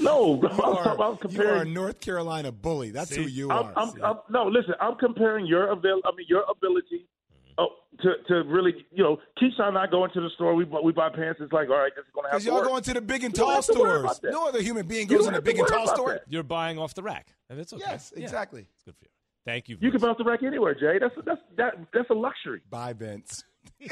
[0.00, 0.36] no, no.
[0.36, 1.64] Bro, You are, I'm, I'm you are a.
[1.64, 2.90] North Carolina bully.
[2.90, 3.72] That's who you I'm, are.
[3.76, 4.74] I'm, I'm, no, listen.
[4.80, 6.00] I'm comparing your avail.
[6.04, 7.06] I mean, your ability.
[7.06, 7.52] Mm-hmm.
[7.58, 7.68] Oh,
[8.02, 10.54] to to really, you know, Keisha and I go into the store.
[10.54, 11.40] We buy, we buy pants.
[11.42, 12.68] It's like, all right, this is gonna have Because y'all work.
[12.68, 14.20] going to the big and tall have stores.
[14.24, 16.12] No other human being goes in a have to big and tall store.
[16.14, 16.22] that.
[16.28, 17.82] You're buying off the rack, and it's okay.
[17.86, 18.22] Yes, Yeah.
[18.24, 18.66] exactly.
[18.74, 19.10] It's good for you.
[19.44, 19.76] Thank you.
[19.80, 20.98] You can buy off the rack anywhere, Jay.
[21.00, 22.62] That's that's that that's a luxury.
[22.70, 23.44] Bye, Vince.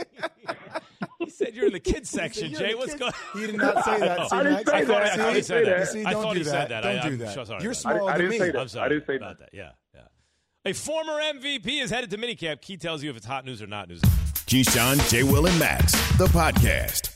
[1.27, 2.75] He said you're in the kids section, Jay.
[2.75, 3.13] What's kid- going?
[3.35, 4.29] He did not say that.
[4.31, 4.71] See, I didn't Max?
[4.71, 5.19] say I thought, I that.
[5.19, 5.79] thought he said that.
[5.81, 5.89] that.
[5.89, 6.51] See, I don't thought do he that.
[6.51, 6.81] said that.
[6.83, 7.35] Don't I, do I'm that.
[7.35, 7.95] so sorry You're about that.
[7.97, 8.51] smaller I than didn't me.
[8.53, 8.61] that.
[8.61, 9.51] I'm sorry I didn't say about that.
[9.53, 9.57] that.
[9.57, 10.01] Yeah, yeah.
[10.65, 12.61] A former MVP is headed to minicamp.
[12.61, 14.01] Key tells you if it's hot news or not news.
[14.03, 15.25] Keyshawn, J.
[15.25, 17.16] Will, and Max, the podcast.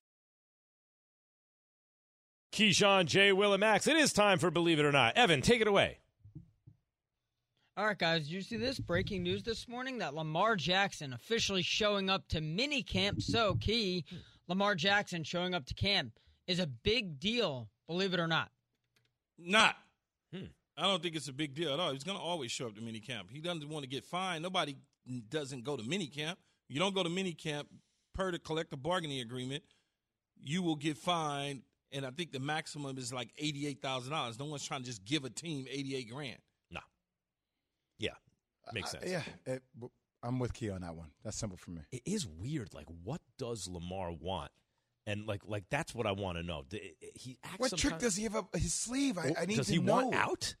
[2.51, 3.87] Keyshawn, Jay, Will, and Max.
[3.87, 5.15] It is time for Believe It or Not.
[5.15, 5.99] Evan, take it away.
[7.77, 12.09] All right, guys, you see this breaking news this morning that Lamar Jackson officially showing
[12.09, 13.21] up to mini camp?
[13.21, 14.03] So key,
[14.49, 16.11] Lamar Jackson showing up to camp
[16.47, 18.49] is a big deal, believe it or not.
[19.39, 19.75] Not.
[20.33, 20.47] Hmm.
[20.77, 21.93] I don't think it's a big deal at all.
[21.93, 23.29] He's going to always show up to mini camp.
[23.31, 24.43] He doesn't want to get fined.
[24.43, 24.75] Nobody
[25.29, 26.37] doesn't go to mini camp.
[26.67, 27.69] You don't go to mini camp
[28.13, 29.63] per the collective bargaining agreement.
[30.37, 31.61] You will get fined,
[31.91, 34.39] and I think the maximum is like eighty-eight thousand dollars.
[34.39, 36.37] No one's trying to just give a team eighty-eight grand.
[36.69, 36.79] No.
[37.99, 38.11] Yeah,
[38.73, 39.11] makes Uh, sense.
[39.11, 39.91] yeah, it, w-
[40.23, 41.09] I'm with Key on that one.
[41.23, 41.81] That's simple for me.
[41.91, 42.73] It is weird.
[42.73, 44.51] Like, what does Lamar want?
[45.07, 46.63] And like, like that's what I want to know.
[47.15, 49.17] He acts What trick does he have up his sleeve?
[49.17, 49.93] I, I need does to he know.
[49.95, 50.55] want out?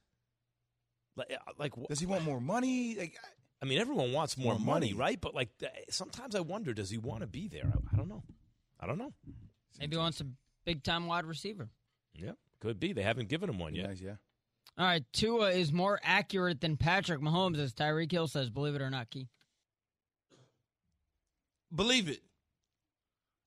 [1.15, 2.95] Like, uh, like Does he want more money?
[2.97, 3.17] Like,
[3.61, 4.93] I mean, everyone wants more, More money, money.
[4.93, 5.21] right?
[5.21, 5.49] But like,
[5.89, 7.65] sometimes I wonder, does he want to be there?
[7.71, 8.23] I, I don't know.
[8.79, 9.13] I don't know.
[9.79, 10.25] Maybe he wants a
[10.65, 11.69] big time wide receiver.
[12.15, 12.93] Yeah, could be.
[12.93, 13.87] They haven't given him one yet.
[13.89, 14.15] nice, yeah.
[14.77, 18.49] All right, Tua is more accurate than Patrick Mahomes, as Tyreek Hill says.
[18.49, 19.27] Believe it or not, Key.
[21.73, 22.21] Believe it.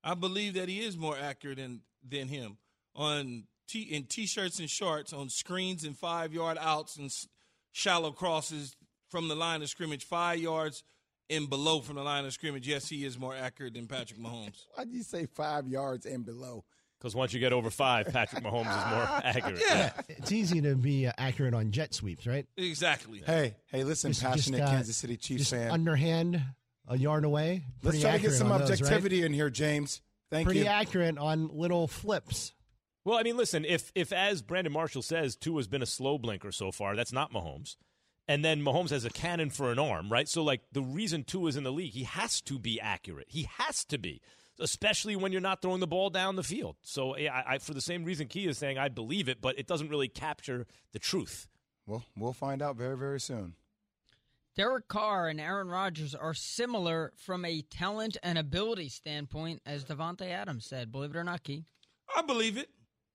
[0.02, 2.58] I believe that he is more accurate than than him
[2.94, 7.26] on t in t-shirts and shorts on screens and five yard outs and s-
[7.72, 8.76] shallow crosses
[9.08, 10.82] from the line of scrimmage, five yards
[11.30, 12.68] and below from the line of scrimmage.
[12.68, 14.64] Yes, he is more accurate than Patrick Mahomes.
[14.74, 16.64] Why do you say five yards and below?
[17.04, 19.60] Because once you get over five, Patrick Mahomes is more accurate.
[19.60, 22.46] Yeah, It's easy to be uh, accurate on jet sweeps, right?
[22.56, 23.20] exactly.
[23.26, 25.70] Hey, hey, listen, Just- passionate just, uh, Kansas City Chiefs Just fan.
[25.70, 26.42] underhand,
[26.88, 27.62] a yard away.
[27.82, 28.80] Let's Pretty try to get accurate some on those, right?
[28.80, 30.00] objectivity in here, James.
[30.30, 30.46] Thank you.
[30.46, 30.66] Pretty you.
[30.66, 32.54] accurate on little flips.
[33.04, 36.52] Well, I mean, listen, if if as Brandon Marshall says, Tua's been a slow blinker
[36.52, 37.76] so far, that's not Mahomes.
[38.28, 40.26] And then Mahomes has a cannon for an arm, right?
[40.26, 43.26] So like the reason Tua's in the league, he has to be accurate.
[43.28, 44.22] He has to be,
[44.60, 46.76] especially when you're not throwing the ball down the field.
[46.82, 49.58] So yeah, I, I, for the same reason Key is saying, I believe it, but
[49.58, 51.48] it doesn't really capture the truth.
[51.86, 53.54] Well, we'll find out very, very soon.
[54.56, 60.30] Derek Carr and Aaron Rodgers are similar from a talent and ability standpoint, as Davante
[60.30, 60.92] Adams said.
[60.92, 61.64] Believe it or not, Key.
[62.16, 62.68] I believe it.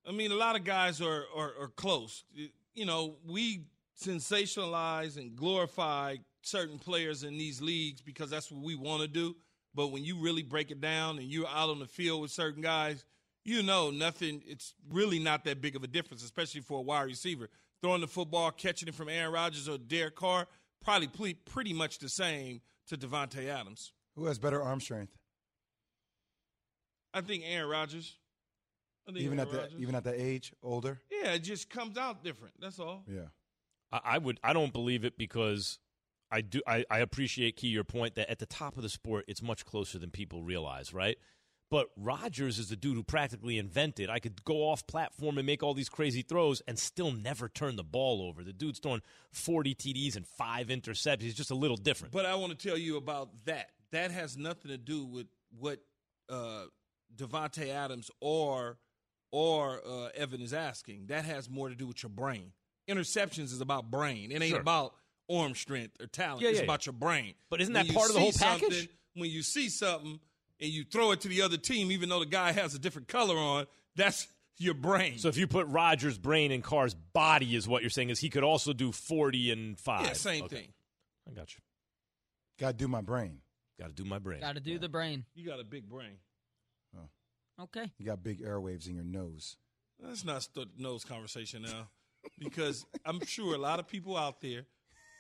[0.06, 2.26] I mean, a lot of guys are, are, are close.
[2.74, 3.64] You know, we
[4.02, 9.36] sensationalize and glorify certain players in these leagues because that's what we want to do.
[9.76, 12.62] But when you really break it down and you're out on the field with certain
[12.62, 13.06] guys,
[13.46, 14.42] you know nothing.
[14.46, 17.50] It's really not that big of a difference, especially for a wide receiver.
[17.82, 20.48] Throwing the football, catching it from Aaron Rodgers or Derek Carr,
[20.84, 23.94] probably ple- pretty much the same to Davante Adams.
[24.16, 25.14] Who has better arm strength?
[27.14, 28.18] I think Aaron Rodgers.
[29.08, 31.00] I think Even Aaron at the even at the age, older.
[31.10, 32.56] Yeah, it just comes out different.
[32.60, 33.04] That's all.
[33.08, 33.28] Yeah.
[33.92, 35.80] I, I would, I don't believe it because
[36.32, 39.26] I do, I, I appreciate Key your point that at the top of the sport,
[39.28, 41.18] it's much closer than people realize, right?
[41.72, 44.10] But Rodgers is the dude who practically invented.
[44.10, 47.76] I could go off platform and make all these crazy throws and still never turn
[47.76, 48.44] the ball over.
[48.44, 49.02] The dude's throwing
[49.34, 51.22] 40 TDs and five interceptions.
[51.22, 52.12] He's just a little different.
[52.12, 53.70] But I want to tell you about that.
[53.92, 55.28] That has nothing to do with
[55.60, 55.80] what
[56.28, 56.66] uh,
[57.16, 58.78] Davante Adams or
[59.32, 61.06] or uh, Evan is asking.
[61.08, 62.52] That has more to do with your brain.
[62.90, 64.32] Interceptions is about brain.
[64.32, 64.60] It ain't Sure.
[64.60, 64.96] about
[65.30, 66.42] arm strength or talent.
[66.42, 67.34] Yeah, it's yeah, about your brain.
[67.50, 68.90] But isn't When that you part of the whole see package?
[69.16, 70.20] When you see something
[70.60, 73.08] and you throw it to the other team, even though the guy has a different
[73.08, 73.66] color on,
[73.96, 75.18] that's your brain.
[75.18, 78.30] So if you put Rodgers' brain in Carr's body, is what you're saying is he
[78.30, 80.06] could also do 40 and five.
[80.06, 80.56] yeah, same Okay.
[80.56, 80.68] thing.
[81.30, 81.62] I got you.
[82.60, 83.40] Got to do my brain.
[83.80, 84.42] Got to do my brain.
[84.42, 85.24] Got to do the brain.
[85.34, 86.18] You got a big brain.
[87.62, 87.92] Okay.
[87.98, 89.58] You got big airwaves in your nose.
[90.02, 91.90] Let's not start the nose conversation now,
[92.38, 94.62] because I'm sure a lot of people out there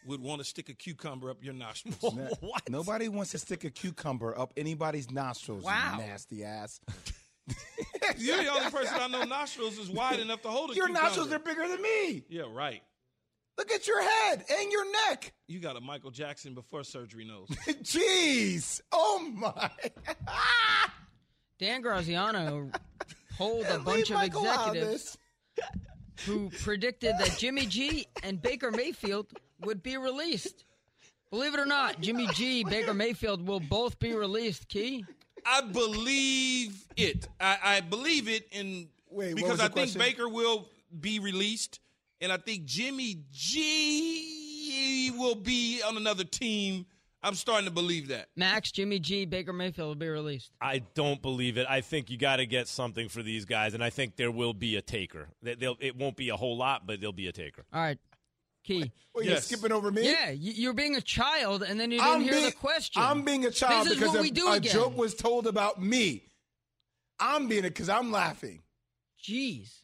[0.05, 2.15] would want to stick a cucumber up your nostrils.
[2.15, 5.63] Na- Nobody wants to stick a cucumber up anybody's nostrils.
[5.63, 5.97] Wow.
[5.97, 6.79] You nasty ass.
[8.17, 10.91] You're the only person I know nostrils is wide enough to hold a cucumber.
[10.91, 11.07] Your cucumber.
[11.07, 12.23] nostrils are bigger than me.
[12.29, 12.81] Yeah, right.
[13.57, 15.33] Look at your head and your neck.
[15.47, 17.49] You got a Michael Jackson before surgery nose.
[17.83, 18.79] Jeez.
[18.91, 19.69] Oh my.
[21.59, 22.71] Dan Graziano
[23.37, 25.17] told a bunch Leave of Michael out of executives
[25.57, 25.67] this.
[26.25, 29.27] Who predicted that Jimmy G and Baker Mayfield
[29.61, 30.65] would be released.
[31.31, 34.67] Believe it or not, Jimmy G, Baker Mayfield will both be released.
[34.67, 35.05] Key.
[35.45, 37.27] I believe it.
[37.39, 39.99] I, I believe it in Wait, because I think question?
[39.99, 40.67] Baker will
[40.99, 41.79] be released,
[42.19, 46.85] and I think Jimmy G will be on another team.
[47.21, 48.29] I'm starting to believe that.
[48.35, 50.51] Max, Jimmy G, Baker Mayfield will be released.
[50.61, 51.67] I don't believe it.
[51.69, 54.53] I think you got to get something for these guys, and I think there will
[54.53, 55.27] be a taker.
[55.41, 57.65] They- They'll, it won't be a whole lot, but there'll be a taker.
[57.73, 57.97] All right.
[58.63, 58.91] Key.
[59.15, 60.09] Wait, you're skipping over me?
[60.09, 63.01] Yeah, you- you're being a child, and then you didn't I'm hear being, the question.
[63.01, 66.23] I'm being a child This because a, we do a joke was told about me.
[67.19, 68.61] I'm being it because I'm laughing.
[69.21, 69.81] Jeez.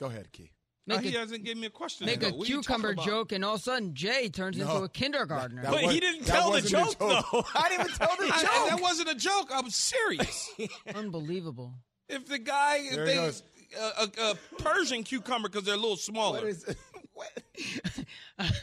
[0.00, 0.50] Go ahead, Key.
[0.90, 2.04] Uh, Make he a, hasn't given me a question.
[2.04, 2.28] make though.
[2.28, 4.70] a What are you talking cucumber joke, and all of a sudden Jay turns into
[4.70, 5.62] a kindergartner.
[5.62, 7.44] That But was- he didn't tell the wasn't joke, though.
[7.54, 8.68] I didn't even tell the I- joke.
[8.68, 9.48] that wasn't a joke.
[9.50, 10.50] I'm serious.
[10.94, 11.72] Unbelievable.
[12.10, 13.42] if the guy, if There they, goes.
[13.78, 16.40] a, a, a Persian cucumber because they're a little smaller.
[16.40, 16.76] What is
[17.14, 17.42] what?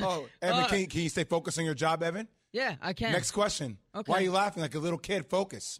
[0.02, 2.28] Oh, Evan, Uh, can, can you stay focused on your job, Evan?
[2.54, 3.14] Yeah, I can.
[3.14, 3.78] Next question.
[3.96, 4.12] Okay.
[4.12, 5.26] Why are you laughing like a little kid?
[5.26, 5.80] Focus.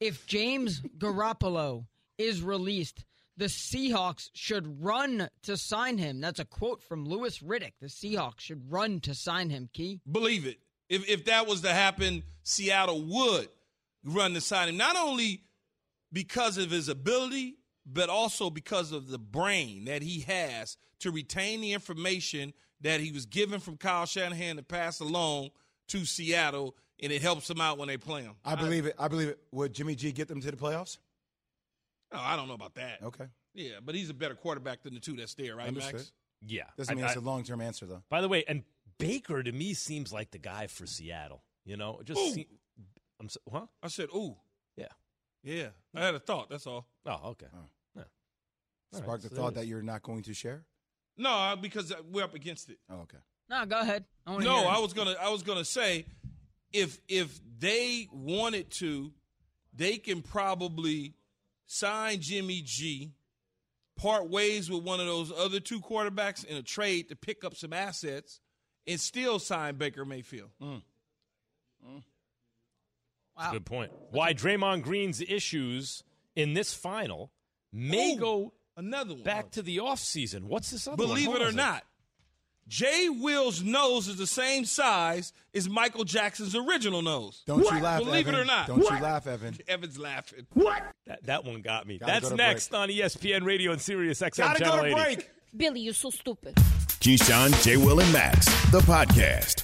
[0.00, 1.86] If James Garoppolo
[2.18, 3.04] is released,
[3.36, 6.20] the Seahawks should run to sign him.
[6.20, 7.72] That's a quote from Louis Riddick.
[7.80, 9.68] The Seahawks should run to sign him.
[9.72, 10.00] Key.
[10.10, 10.58] Believe it.
[10.88, 13.48] If if that was to happen, Seattle would
[14.04, 14.76] run to sign him.
[14.76, 15.42] Not only
[16.12, 21.60] because of his ability, but also because of the brain that he has to retain
[21.60, 25.50] the information that he was given from Kyle Shanahan to pass along
[25.88, 28.34] to Seattle, and it helps him out when they play him.
[28.44, 28.94] I believe it.
[28.98, 29.38] I believe it.
[29.52, 30.98] Would Jimmy G get them to the playoffs?
[32.14, 33.02] No, I don't know about that.
[33.02, 33.26] Okay.
[33.54, 35.94] Yeah, but he's a better quarterback than the two that's there, right, Understood.
[35.96, 36.12] Max?
[36.46, 36.64] Yeah.
[36.76, 38.02] Doesn't I- mean I- it's a long term answer, though.
[38.08, 38.64] by the way, and
[38.98, 41.42] Baker to me seems like the guy for Seattle.
[41.64, 42.32] You know, just Ooh.
[42.34, 42.48] se-
[43.20, 43.66] I'm so, huh?
[43.82, 44.36] I said, ooh,
[44.76, 44.88] Yeah.
[45.42, 45.68] yeah.
[45.94, 46.50] I had a thought.
[46.50, 46.86] That's all.
[47.06, 47.46] Oh, okay.
[47.54, 47.68] Oh.
[47.96, 48.02] Yeah.
[48.92, 50.64] All Spark right, the so thought that you're not going to share?
[51.16, 52.78] No, uh, because we're up against it.
[52.90, 53.18] Oh, okay.
[53.48, 54.04] No, go ahead.
[54.26, 54.68] I No, hear.
[54.68, 56.06] I was gonna I was gonna say
[56.72, 59.12] if if they wanted to,
[59.72, 61.14] they can probably
[61.66, 63.12] sign Jimmy G,
[63.96, 67.54] part ways with one of those other two quarterbacks in a trade to pick up
[67.54, 68.40] some assets,
[68.86, 70.50] and still sign Baker Mayfield.
[70.62, 70.82] Mm.
[71.86, 72.02] Mm.
[73.36, 73.52] Wow.
[73.52, 73.92] Good point.
[74.10, 76.04] Why Draymond Green's issues
[76.36, 77.32] in this final
[77.72, 79.22] may Ooh, go Another one.
[79.22, 80.44] back to the offseason.
[80.44, 81.40] What's this other Believe one?
[81.40, 81.84] it or on not,
[82.68, 87.42] Jay Will's nose is the same size as Michael Jackson's original nose.
[87.46, 88.66] Don't you laugh, Believe it or not.
[88.66, 89.56] Don't you laugh, Evan.
[89.68, 90.46] Evan's laughing.
[90.54, 90.82] What?
[91.06, 91.98] That, that one got me.
[91.98, 94.82] Gotta That's go to next on E ESPN Radio and Sirius XM Gotta Channel go
[94.82, 94.94] to 80.
[95.16, 95.30] break.
[95.56, 96.54] Billy, you're so stupid.
[96.56, 97.76] Keyshawn, J.
[97.76, 99.63] Will, and Max, the podcast.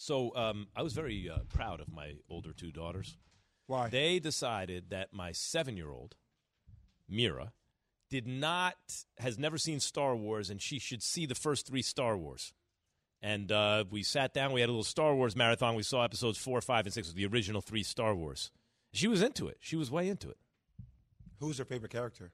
[0.00, 3.18] So um, I was very uh, proud of my older two daughters.
[3.66, 3.90] Why?
[3.90, 6.16] They decided that my seven year old,
[7.06, 7.52] Mira,
[8.08, 8.76] did not,
[9.18, 12.54] has never seen Star Wars, and she should see the first three Star Wars.
[13.20, 15.74] And uh, we sat down, we had a little Star Wars marathon.
[15.74, 18.50] We saw episodes four, five, and six of the original three Star Wars.
[18.94, 19.58] She was into it.
[19.60, 20.38] She was way into it.
[21.40, 22.32] Who's her favorite character?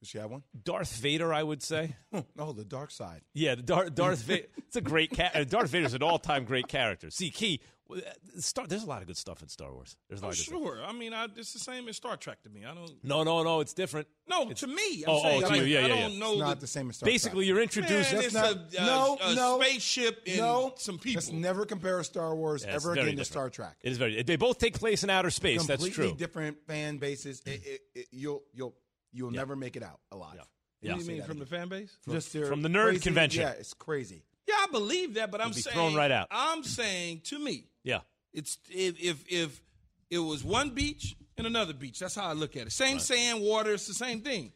[0.00, 0.42] Does she have one?
[0.64, 1.94] Darth Vader, I would say.
[2.38, 3.20] Oh, the dark side.
[3.34, 4.46] Yeah, the Dar- Darth Vader.
[4.66, 5.32] It's a great cat.
[5.36, 7.10] uh, Darth Vader's an all-time great character.
[7.10, 7.60] See, Key.
[7.94, 7.96] uh,
[8.38, 9.96] Star- there's a lot of good stuff in Star Wars.
[10.08, 10.58] There's a lot Oh, of good stuff.
[10.58, 10.78] sure.
[10.84, 12.64] I mean, I, it's the same as Star Trek to me.
[12.64, 12.90] I don't.
[13.04, 13.60] No, no, no.
[13.60, 14.08] It's different.
[14.28, 15.04] No, It's- to me.
[15.06, 15.62] I'm Oh, oh, saying, to like, you.
[15.66, 16.18] Yeah, I yeah, don't yeah.
[16.18, 16.30] know.
[16.32, 18.12] It's not the, the same as Star Basically, you're introduced.
[18.12, 21.20] Man, it's not- a, a, no, a no, spaceship and no, some people.
[21.20, 23.24] Just never compare Star Wars Yeah, ever very again to.
[23.26, 23.76] Star Trek.
[23.82, 24.22] It is very.
[24.22, 25.66] They both take place in outer space.
[25.66, 26.14] That's true.
[26.16, 27.42] different fan bases.
[27.44, 28.74] It, it, it, you'll you'll
[29.12, 29.40] you'll Yeah.
[29.40, 30.34] never make it out alive.
[30.36, 30.42] Yeah.
[30.82, 30.94] Yeah.
[30.94, 31.94] do you mean that from the fan base?
[32.08, 33.42] Just from the nerd crazy- convention.
[33.42, 34.22] Yeah, it's crazy.
[34.48, 36.28] Yeah, I believe that, but I'm You'll be saying thrown right out.
[36.30, 38.00] I'm saying to me, Yeah.
[38.32, 39.62] it's if if if
[40.08, 41.98] it was one beach and another beach.
[41.98, 42.72] That's how I look at it.
[42.72, 43.74] Same sand, water.
[43.74, 44.52] It's the same thing.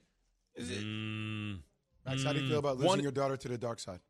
[0.55, 0.83] Is it?
[0.83, 1.61] Mm,
[2.07, 4.01] Max, how do you feel about losing One- your daughter to the dark side?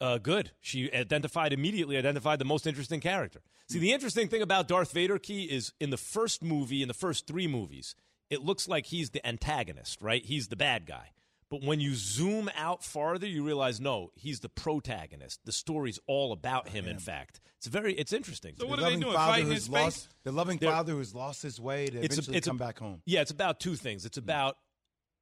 [0.00, 0.50] uh, good.
[0.60, 1.96] She identified immediately.
[1.96, 3.40] Identified the most interesting character.
[3.70, 6.94] See, the interesting thing about Darth Vader, Key, is in the first movie, in the
[6.94, 7.94] first three movies,
[8.30, 10.24] it looks like he's the antagonist, right?
[10.24, 11.10] He's the bad guy.
[11.50, 15.40] But when you zoom out farther, you realize no, he's the protagonist.
[15.44, 16.86] The story's all about him.
[16.88, 18.54] In fact, it's very, it's interesting.
[18.58, 19.12] So what the are they loving doing?
[19.14, 19.72] father Fighting in who's space?
[19.72, 22.50] lost the loving They're- father who's lost his way to It's a- eventually it's a-
[22.50, 23.02] come back home.
[23.04, 24.04] Yeah, it's about two things.
[24.04, 24.56] It's about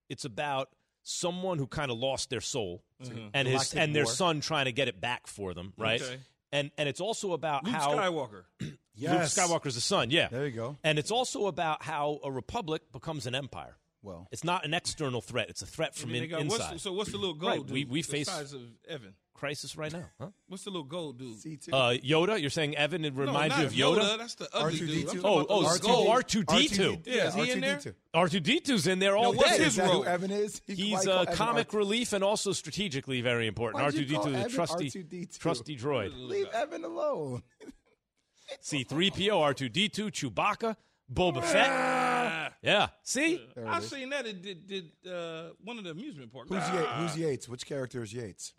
[0.08, 0.68] it's about
[1.02, 3.28] someone who kind of lost their soul mm-hmm.
[3.34, 4.12] and his Galactic and their War.
[4.12, 6.00] son trying to get it back for them, right?
[6.00, 6.18] Okay.
[6.52, 8.44] And and it's also about Luke how Skywalker.
[8.94, 9.36] Yes.
[9.36, 10.28] Luke Skywalker's the son, yeah.
[10.28, 10.76] There you go.
[10.84, 13.76] And it's also about how a republic becomes an empire.
[14.02, 16.40] Well, It's not an external threat; it's a threat from I mean, in, they got-
[16.42, 16.70] inside.
[16.72, 19.14] what's, so what's the little gold Right, we- dude we the face- size of Evan?
[19.34, 20.28] crisis right now, huh?
[20.46, 21.34] What's the little gold dude?
[21.72, 24.02] Uh, Yoda, you're saying Evan it reminds not you of Yoda?
[24.02, 24.90] Yoda, that's the ugly dude.
[25.00, 26.10] I'm talking Oh, oh, little oh.
[26.10, 26.98] R two D two.
[27.04, 27.80] Yeah, is he in there?
[28.14, 29.64] R two D 2s in there all Now, what's day.
[29.64, 30.04] his role?
[30.04, 30.60] Evan is?
[30.66, 31.74] He- He's he call uh, comic R2?
[31.78, 33.82] relief and also strategically very important.
[33.82, 35.38] R two D two, the Evan trusty, R2D2?
[35.38, 36.12] trusty droid.
[36.16, 37.42] Leave Evan alone.
[38.60, 40.76] C three PO, R two D two, Chewbacca,
[41.12, 42.52] Boba Fett.
[42.62, 44.24] Yeah, see, I've seen that.
[44.26, 46.48] It did, did uh, one of the amusement parks.
[46.48, 46.72] Who's, Ah.
[47.00, 47.12] Yates?
[47.14, 47.48] Who's Yates?
[47.48, 48.52] Which character is Yates?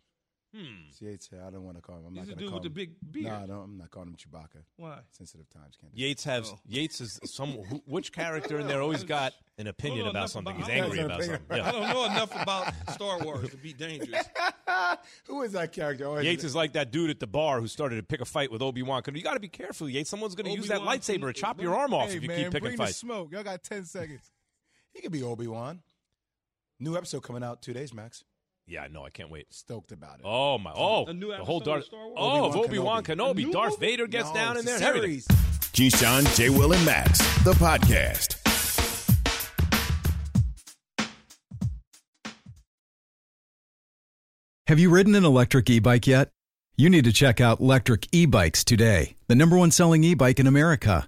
[0.56, 1.06] Hmm.
[1.06, 1.30] Yates.
[1.34, 2.06] I don't want to call him.
[2.08, 3.26] I'm He's not the dude call with the big beard.
[3.26, 4.62] No, I don't, I'm not calling him Chewbacca.
[4.78, 5.00] Why?
[5.10, 5.98] Sensitive times can't.
[5.98, 6.60] Yates has Oh.
[6.68, 10.30] Yates is some who, which character in there always got an opinion know about enough
[10.30, 10.56] something.
[10.56, 11.52] about- He's I don't angry about enough something.
[11.52, 11.72] I Yeah.
[11.72, 14.26] don't know enough about Star Wars to be dangerous.
[15.28, 16.06] Who is that character?
[16.08, 18.52] Oh, Yates is like that dude at the bar who started to pick a fight
[18.52, 19.02] with Obi Wan.
[19.12, 20.10] You got to be careful, Yates.
[20.10, 22.28] Someone's going to use that Obi-Wan lightsaber and chop your arm off Hey, if you
[22.28, 22.98] man, keep picking bring the fights.
[22.98, 23.32] smoke.
[23.32, 24.30] Y'all got 10 seconds.
[24.94, 25.82] He could be Obi Wan.
[26.80, 28.24] New episode coming out two days, Max.
[28.66, 29.54] Yeah, no, I can't wait.
[29.54, 30.22] Stoked about it.
[30.26, 30.72] Oh my!
[30.74, 31.80] Oh, A new the whole episode Darth.
[31.82, 32.16] of Star Wars?
[32.18, 33.44] Oh, of Obi Obi-Wan Kenobi.
[33.46, 33.52] Kenobi.
[33.52, 33.86] Darth movie?
[33.86, 34.76] Vader gets No, down in there.
[34.76, 35.20] a and everything.
[35.22, 35.28] series.
[35.74, 36.50] Keyshawn, J.
[36.50, 38.40] Will, and Max, the podcast.
[44.68, 46.30] Have you ridden an electric e bike yet?
[46.78, 50.40] You need to check out Lectric E Bikes today, the number one selling e bike
[50.40, 51.08] in America.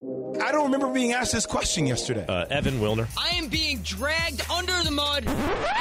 [0.00, 2.24] I don't remember being asked this question yesterday.
[2.28, 3.08] Uh, Evan Wilner.
[3.18, 5.24] I am being dragged under the mud.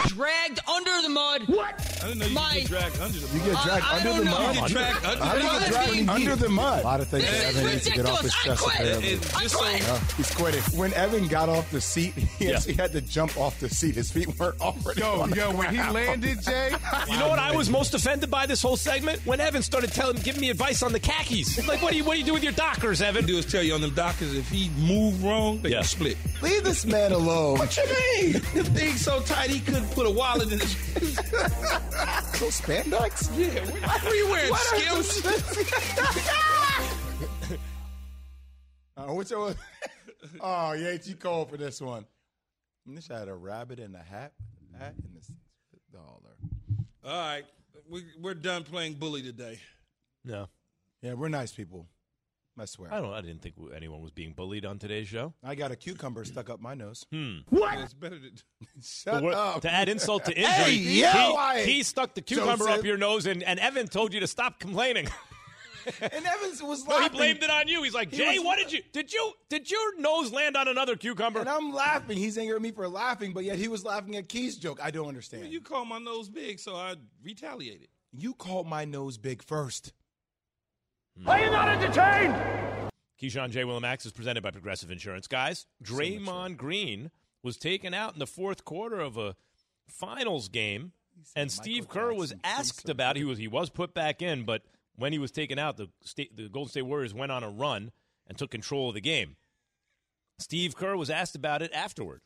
[0.08, 1.44] Dragged under the mud.
[1.46, 1.80] What?
[2.04, 3.34] I didn't know you My- get dragged under the mud.
[3.36, 4.32] you get dragged I- I under don't the know.
[4.32, 4.56] mud.
[4.56, 5.70] You get dragged under How do you the get mud?
[5.86, 6.82] dragged under the mud?
[6.82, 8.48] A lot of things This Evan needs to get off his chest.
[8.50, 8.76] I quit.
[8.80, 9.10] apparently.
[9.10, 9.88] It- I just so- quit.
[9.90, 10.62] Uh, he's quitting.
[10.80, 12.56] When Evan got off the seat, he Yeah.
[12.56, 13.94] actually had to jump off the seat.
[13.94, 16.72] His feet weren't already Yo, on the yo, when he landed, Jay,
[17.08, 19.24] You know what I was most offended by this whole segment?
[19.28, 21.68] When Evan started telling, giving me advice on the khakis.
[21.68, 23.28] Like, what do you, what do you do with your Dockers, Evan?
[23.28, 25.78] do is tell you on them dockers if he move wrong, they Yeah.
[25.80, 26.18] can split.
[26.42, 27.58] Leave this man alone.
[27.60, 28.34] What you mean?
[28.34, 30.76] the thing's so tight he couldn't put a wallet in his.
[32.38, 33.30] So spandex?
[33.36, 34.54] Yeah, what are you wearing?
[34.54, 35.22] Skims?
[38.98, 39.56] Uh, which one?
[40.42, 42.04] oh, yeah, you called for this one.
[42.88, 44.34] And This had a rabbit in a hat,
[44.80, 46.36] hat in the dollar.
[47.06, 47.44] All right,
[47.88, 49.60] we, we're done playing bully today.
[50.26, 50.48] No,
[51.04, 51.86] Yeah, we're nice people.
[52.60, 52.94] I swear.
[52.94, 53.14] I don't.
[53.14, 55.34] I didn't think anyone was being bullied on today's show.
[55.44, 57.06] I got a cucumber stuck up my nose.
[57.12, 57.38] Hmm.
[57.52, 58.30] It's better to.
[58.82, 59.62] Shut What- up.
[59.62, 62.80] to add insult to injury, Hey, he, yo, I- he stuck the cucumber Joseph.
[62.80, 65.08] up your nose, and, and Evan told you to stop complaining.
[66.02, 67.82] and Evans was No, he blamed it on you.
[67.84, 70.68] He's like, He Jay, was- what did you did you did your nose land on
[70.68, 71.40] another cucumber?
[71.42, 72.18] And I'm laughing.
[72.18, 74.80] He's angry at me for laughing, but yet he was laughing at Key's joke.
[74.84, 75.48] I don't understand.
[75.48, 77.88] You called my nose big, so I retaliated.
[78.12, 79.94] You called my nose big first.
[83.22, 83.64] Keyshawn J.
[83.64, 85.28] Willimax is presented by Progressive Insurance.
[85.28, 87.10] Guys, Draymond Green
[87.44, 89.36] was taken out in the fourth quarter of a
[89.88, 90.92] finals game,
[91.36, 93.16] and Steve Kerr was asked about.
[93.16, 94.62] He was he was put back in, but
[94.96, 97.92] when he was taken out, the state, the Golden State Warriors went on a run
[98.28, 99.36] and took control of the game.
[100.40, 102.22] Steve Kerr was asked about it afterward.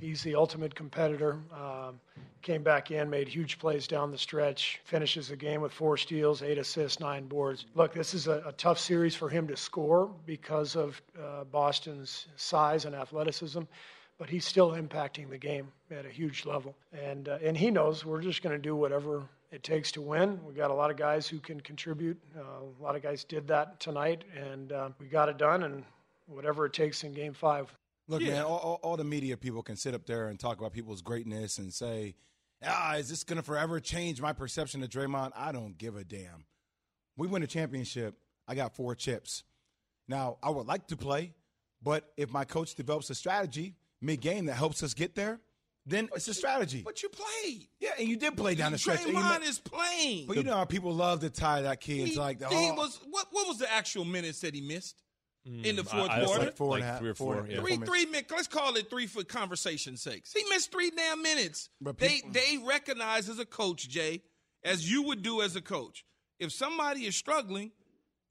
[0.00, 1.38] He's the ultimate competitor.
[1.54, 2.00] Um,
[2.42, 6.42] came back in, made huge plays down the stretch, finishes the game with four steals,
[6.42, 7.66] eight assists, nine boards.
[7.74, 12.26] Look, this is a, a tough series for him to score because of uh, Boston's
[12.36, 13.62] size and athleticism,
[14.18, 16.74] but he's still impacting the game at a huge level.
[16.92, 19.22] And, uh, and he knows we're just going to do whatever
[19.52, 20.40] it takes to win.
[20.46, 22.18] We got a lot of guys who can contribute.
[22.36, 22.42] Uh,
[22.80, 25.84] a lot of guys did that tonight, and uh, we got it done, and
[26.26, 27.70] whatever it takes in game five.
[28.10, 30.72] Look, man, all, all, all the media people can sit up there and talk about
[30.72, 32.16] people's greatness and say,
[32.66, 35.30] ah, is this going to forever change my perception of Draymond?
[35.36, 36.44] I don't give a damn.
[37.16, 38.16] We win a championship.
[38.48, 39.44] I got four chips.
[40.08, 41.34] Now, I would like to play,
[41.82, 45.38] but if my coach develops a strategy mid game that helps us get there,
[45.86, 46.82] then it's a strategy.
[46.84, 47.68] But you played.
[47.78, 49.06] Yeah, and you did play down the stretch.
[49.06, 50.26] you Draymond is playing.
[50.26, 52.08] But you know how people love to tie that kid.
[52.08, 53.26] he, like the he oh, was what?
[53.30, 55.00] What was the actual minutes that he missed?
[55.44, 56.44] In the Mm, fourth I- I- quarter.
[56.44, 57.60] like four and a half, three or four- four, yeah.
[57.60, 58.30] Three, four three minutes.
[58.30, 60.32] Let's call it three for conversation sakes.
[60.32, 61.70] He missed three damn minutes.
[61.80, 64.22] But they people- they recognize as a coach, Jay,
[64.62, 66.04] as you would do as a coach.
[66.38, 67.72] If somebody is struggling,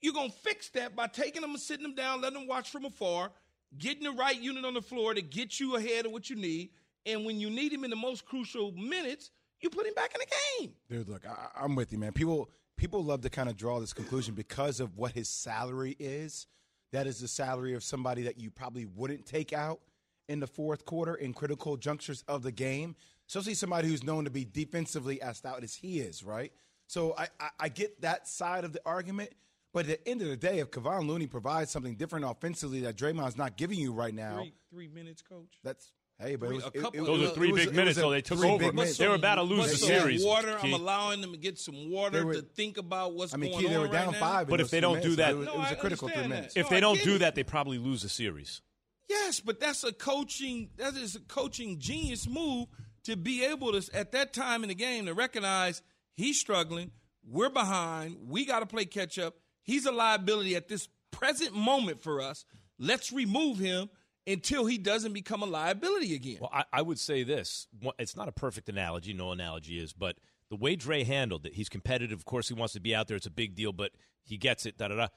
[0.01, 2.85] you're gonna fix that by taking them and sitting them down, letting them watch from
[2.85, 3.31] afar,
[3.77, 6.69] getting the right unit on the floor to get you ahead of what you need.
[7.05, 9.31] And when you need him in the most crucial minutes,
[9.61, 10.75] you put him back in the game.
[10.89, 12.13] Dude, look, I, I'm with you, man.
[12.13, 16.47] People people love to kind of draw this conclusion because of what his salary is.
[16.91, 19.79] That is the salary of somebody that you probably wouldn't take out
[20.27, 22.95] in the fourth quarter in critical junctures of the game.
[23.27, 26.51] Especially somebody who's known to be defensively as stout as he is, right?
[26.87, 29.29] So I, I, I get that side of the argument.
[29.71, 32.97] But at the end of the day, if Kevon Looney provides something different offensively that
[32.97, 35.59] Draymond's not giving you right now, Three, three minutes, coach.
[35.63, 37.97] that's hey, but Three- it was, a couple- it Those was- are three big minutes,
[37.97, 38.11] a though.
[38.11, 38.65] They took three over.
[38.65, 38.97] big minutes.
[38.97, 40.23] They were about to lose the some series.
[40.23, 40.57] Water.
[40.61, 40.67] Key.
[40.67, 43.63] I'm allowing them to get some water were- to think about what's I mean, going
[43.63, 44.19] Key, they on were down right now.
[44.19, 44.47] five.
[44.47, 46.27] But if they don't do that- it was, No, it was I a critical three
[46.27, 46.55] minutes.
[46.57, 48.61] If No, they don't do that, they probably lose the series.
[49.07, 50.69] Yes, but that's a coaching.
[50.77, 52.67] That is a coaching genius move
[53.05, 55.81] to be able to at that time in the game to recognize
[56.15, 56.91] he's struggling.
[57.25, 58.17] We're behind.
[58.27, 59.35] We got to play catch up.
[59.63, 62.45] He's a liability at this present moment for us.
[62.77, 63.89] Let's remove him
[64.27, 66.37] until he doesn't become a liability again.
[66.41, 67.67] Well, I, I would say this.
[67.97, 69.13] It's not a perfect analogy.
[69.13, 70.17] No analogy is, but
[70.49, 72.17] the way Dre handled it, he's competitive.
[72.17, 73.17] Of course, he wants to be out there.
[73.17, 73.91] It's a big deal, but
[74.23, 74.77] he gets it.
[74.77, 75.07] Da da da.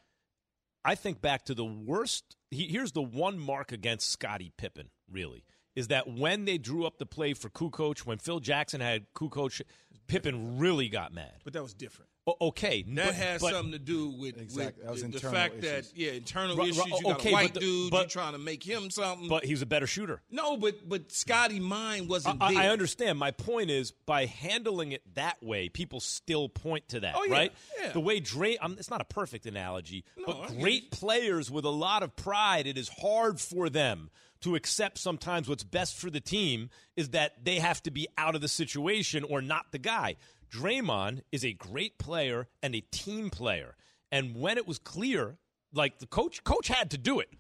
[0.85, 2.37] I think back to the worst.
[2.51, 4.91] He, here's the one mark against Scottie Pippen.
[5.11, 5.45] Really,
[5.75, 9.63] is that when they drew up the play for Kukoc, when Phil Jackson had Kukoc,
[10.07, 11.41] Pippen really got mad.
[11.45, 12.11] But that was different.
[12.25, 14.85] O- okay, That but- has but- something to do with, Exactly.
[14.85, 15.91] with That was the, the fact issues.
[15.91, 16.87] that yeah, internal Ru- ru- issues.
[16.87, 17.91] You got okay, a white but the- dude.
[17.91, 19.27] but- you're trying to make him something.
[19.29, 20.23] But he's a better shooter.
[20.31, 22.63] no, but but Scottie Mine wasn't I, there.
[22.63, 23.19] I understand.
[23.19, 27.33] My point is, by handling it that way, people still point to that, Oh, yeah,
[27.33, 27.53] right?
[27.81, 27.91] yeah.
[27.93, 30.89] The way Dre, um, it's not a perfect analogy, I but get great you.
[30.91, 34.11] players with a lot of pride, it is hard for them
[34.43, 38.35] to accept sometimes what's best for the team is that they have to be out
[38.37, 40.15] of the situation or not the guy.
[40.53, 43.77] Draymond is a great player and a team player.
[44.11, 45.39] And when it was clear,
[45.73, 47.31] like the coach, coach had to do it.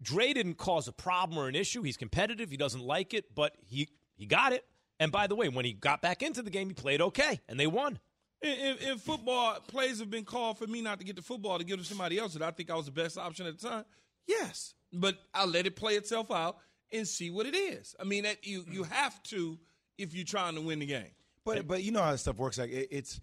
[0.00, 1.82] Dre didn't cause a problem or an issue.
[1.82, 2.50] He's competitive.
[2.50, 4.64] He doesn't like it, but he he got it.
[5.00, 7.58] And by the way, when he got back into the game, he played okay, and
[7.58, 7.98] they won.
[8.42, 11.78] In, football, plays have been called for me not to get the football to give
[11.78, 13.84] to somebody else that I think I was the best option at the time.
[14.28, 16.58] Yes, but I'll let it play itself out
[16.92, 17.96] and see what it is.
[17.98, 19.58] I mean, that you you have to
[19.96, 21.10] if you're trying to win the game.
[21.48, 22.58] But but you know how this stuff works.
[22.58, 23.20] Like it, it's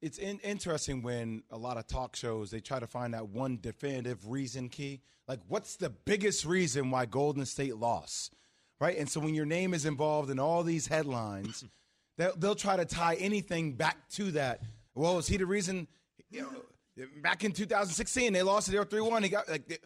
[0.00, 3.58] it's in, interesting when a lot of talk shows they try to find that one
[3.60, 5.00] definitive reason key.
[5.28, 8.34] Like what's the biggest reason why Golden State lost,
[8.80, 8.96] right?
[8.96, 11.64] And so when your name is involved in all these headlines,
[12.18, 14.62] they'll, they'll try to tie anything back to that.
[14.94, 15.88] Well, is he the reason?
[16.30, 18.70] You know, back in 2016 they lost.
[18.70, 19.22] Three one.
[19.22, 19.80] He got like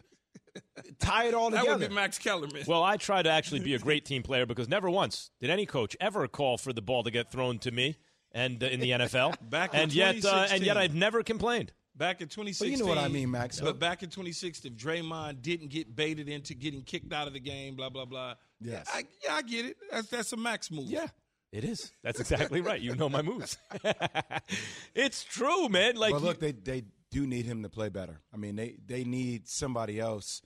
[0.99, 1.79] tie it all That together.
[1.79, 2.63] would be Max Kellerman.
[2.67, 5.65] Well, I try to actually be a great team player because never once did any
[5.65, 7.97] coach ever call for the ball to get thrown to me
[8.31, 9.35] and uh, in the NFL.
[9.49, 11.73] Back in and yet, uh, and yet, I've never complained.
[11.95, 12.71] Back in 2016.
[12.71, 13.59] But you know what I mean, Max.
[13.59, 17.39] But back in 2016, if Draymond didn't get baited into getting kicked out of the
[17.41, 18.35] game, blah blah blah.
[18.61, 18.87] Yes.
[18.91, 19.77] I, yeah, I get it.
[19.91, 20.85] That's that's a Max move.
[20.85, 21.07] Yeah.
[21.51, 21.91] It is.
[22.01, 22.79] That's exactly right.
[22.79, 23.57] You know my moves.
[24.95, 25.97] it's true, man.
[25.97, 28.21] Like, but look, they they do need him to play better.
[28.33, 30.41] I mean, they they need somebody else.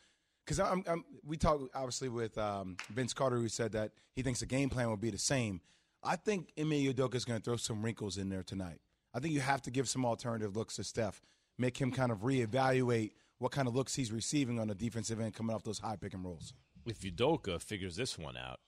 [0.45, 4.41] Because I'm, I'm, we talked obviously with um, Vince Carter, who said that he thinks
[4.41, 5.59] the game plan will be the same.
[6.03, 8.79] I think Emilio Udoka is going to throw some wrinkles in there tonight.
[9.11, 11.19] I think you have to give some alternative looks to Steph,
[11.57, 15.33] make him kind of reevaluate what kind of looks he's receiving on the defensive end
[15.33, 16.53] coming off those high pick and rolls.
[16.85, 18.59] if Udoka figures this one out,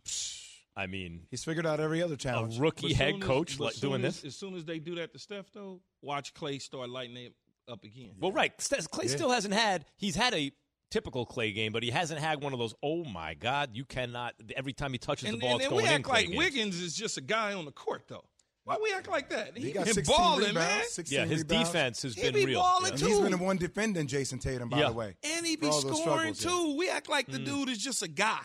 [0.76, 2.58] I mean, He's figured out every other challenge.
[2.58, 4.26] a rookie head soon as- coach like doing as- this.
[4.34, 7.34] As soon as they do that to Steph, though, watch Clay start lighting it
[7.68, 8.12] up again.
[8.20, 8.54] Well, right.
[8.60, 9.86] St- Clay still hasn't had.
[9.98, 10.52] He's had a
[10.92, 12.74] typical Clay game, but he hasn't had one of those.
[12.84, 13.72] Oh my God!
[13.74, 14.34] You cannot.
[14.56, 16.28] Every time he touches and, the ball, and it's then going we act Clay like
[16.28, 16.38] games.
[16.38, 18.26] Wiggins is just a guy on the court, though.
[18.68, 19.58] Why we act like that?
[19.58, 20.84] he got been 16 balling, rebounds, man.
[20.90, 21.70] 16 Yeah, his rebounds.
[21.70, 22.60] defense has He been be real.
[22.60, 22.92] balling Yeah.
[22.92, 23.22] And he's too.
[23.24, 24.90] been the one defending Jayson Tatum, by Yeah.
[24.90, 25.16] the way.
[25.24, 25.96] And he for be scoring
[26.34, 26.50] struggles, yeah.
[26.50, 26.78] too.
[26.78, 27.46] We act like the mm.
[27.46, 28.42] dude is just a guy.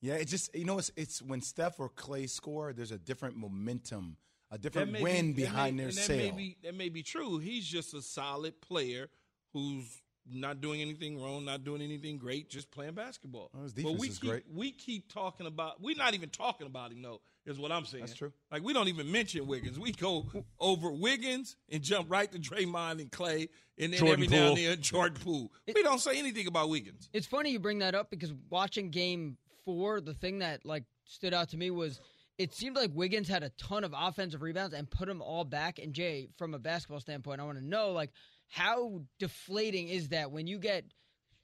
[0.00, 3.36] Yeah, it just you know it's it's when Steph or Clay score, there's a different
[3.36, 4.16] momentum,
[4.54, 6.16] a different wind be, that behind may- their and that sail.
[6.18, 7.38] May be, that may be true.
[7.38, 9.08] He's just a solid player
[9.52, 10.00] who's
[10.30, 13.50] not doing anything wrong, not doing anything great, just playing basketball.
[13.52, 14.44] Well, his but defense we is keep, great.
[14.52, 15.82] We keep talking about.
[15.82, 17.20] We're not even talking about him though.
[17.46, 18.06] Is what I'm saying.
[18.06, 18.32] That's true.
[18.50, 19.78] Like we don't even mention Wiggins.
[19.78, 20.24] We go
[20.58, 24.56] over Wiggins and jump right to Draymond and Clay, and then Jordan every now and
[24.56, 24.64] Poole.
[24.66, 25.52] then Jordan Poole.
[25.66, 27.10] We don't say anything about Wiggins.
[27.12, 29.36] It's funny you bring that up because watching game
[29.66, 32.00] four, the thing that like stood out to me was
[32.38, 35.78] it seemed like Wiggins had a ton of offensive rebounds and put them all back.
[35.78, 38.10] And Jay, from a basketball standpoint, I want to know like
[38.48, 40.84] how deflating is that when you get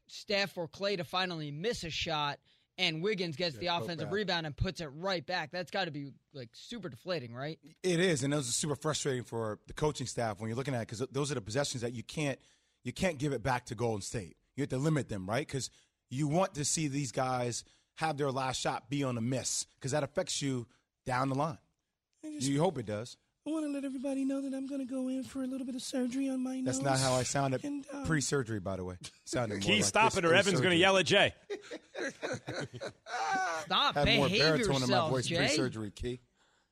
[0.09, 2.39] Steph or Clay to finally miss a shot,
[2.79, 5.51] and Wiggins gets the offensive rebound and puts it right back.
[5.51, 7.59] That's got to be like super deflating, right?
[7.83, 10.83] It is, and those are super frustrating for the coaching staff when you're looking at
[10.83, 12.39] it because those are the possessions that you can't
[12.83, 14.37] you can't give it back to Golden State.
[14.57, 15.47] You have to limit them, right?
[15.47, 15.69] Because
[16.09, 17.65] you want to see these guys
[17.97, 20.67] have their last shot be on a miss because that affects you
[21.07, 21.59] down the line.
[22.23, 23.17] You hope it does.
[23.47, 25.65] I want to let everybody know that I'm going to go in for a little
[25.65, 26.85] bit of surgery on my That's nose.
[26.85, 28.97] That's not how I sounded And, uh, pre-surgery, by the way.
[29.25, 31.33] Sounded more Key, like stop it, or Evan's going to yell at Jay.
[33.65, 35.37] Stop, Had more behave baritone in my yourself, voice Jay.
[35.37, 35.91] pre-surgery.
[35.91, 36.21] Key.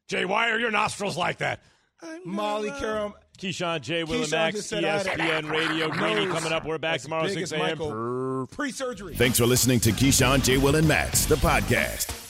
[0.09, 1.62] Jay, why are your nostrils like that?
[2.24, 3.12] Molly Qerim.
[3.39, 6.53] Keyshawn, Jay, Will, and Keyshawn Max, just said I had a ESPN Radio, Greeny coming
[6.53, 6.64] up.
[6.66, 8.47] We're back as tomorrow, 6 a.m.
[8.51, 9.14] Pre-surgery.
[9.14, 10.59] Thanks for listening to Keyshawn, J.
[10.59, 12.28] Will, and Max, the podcast.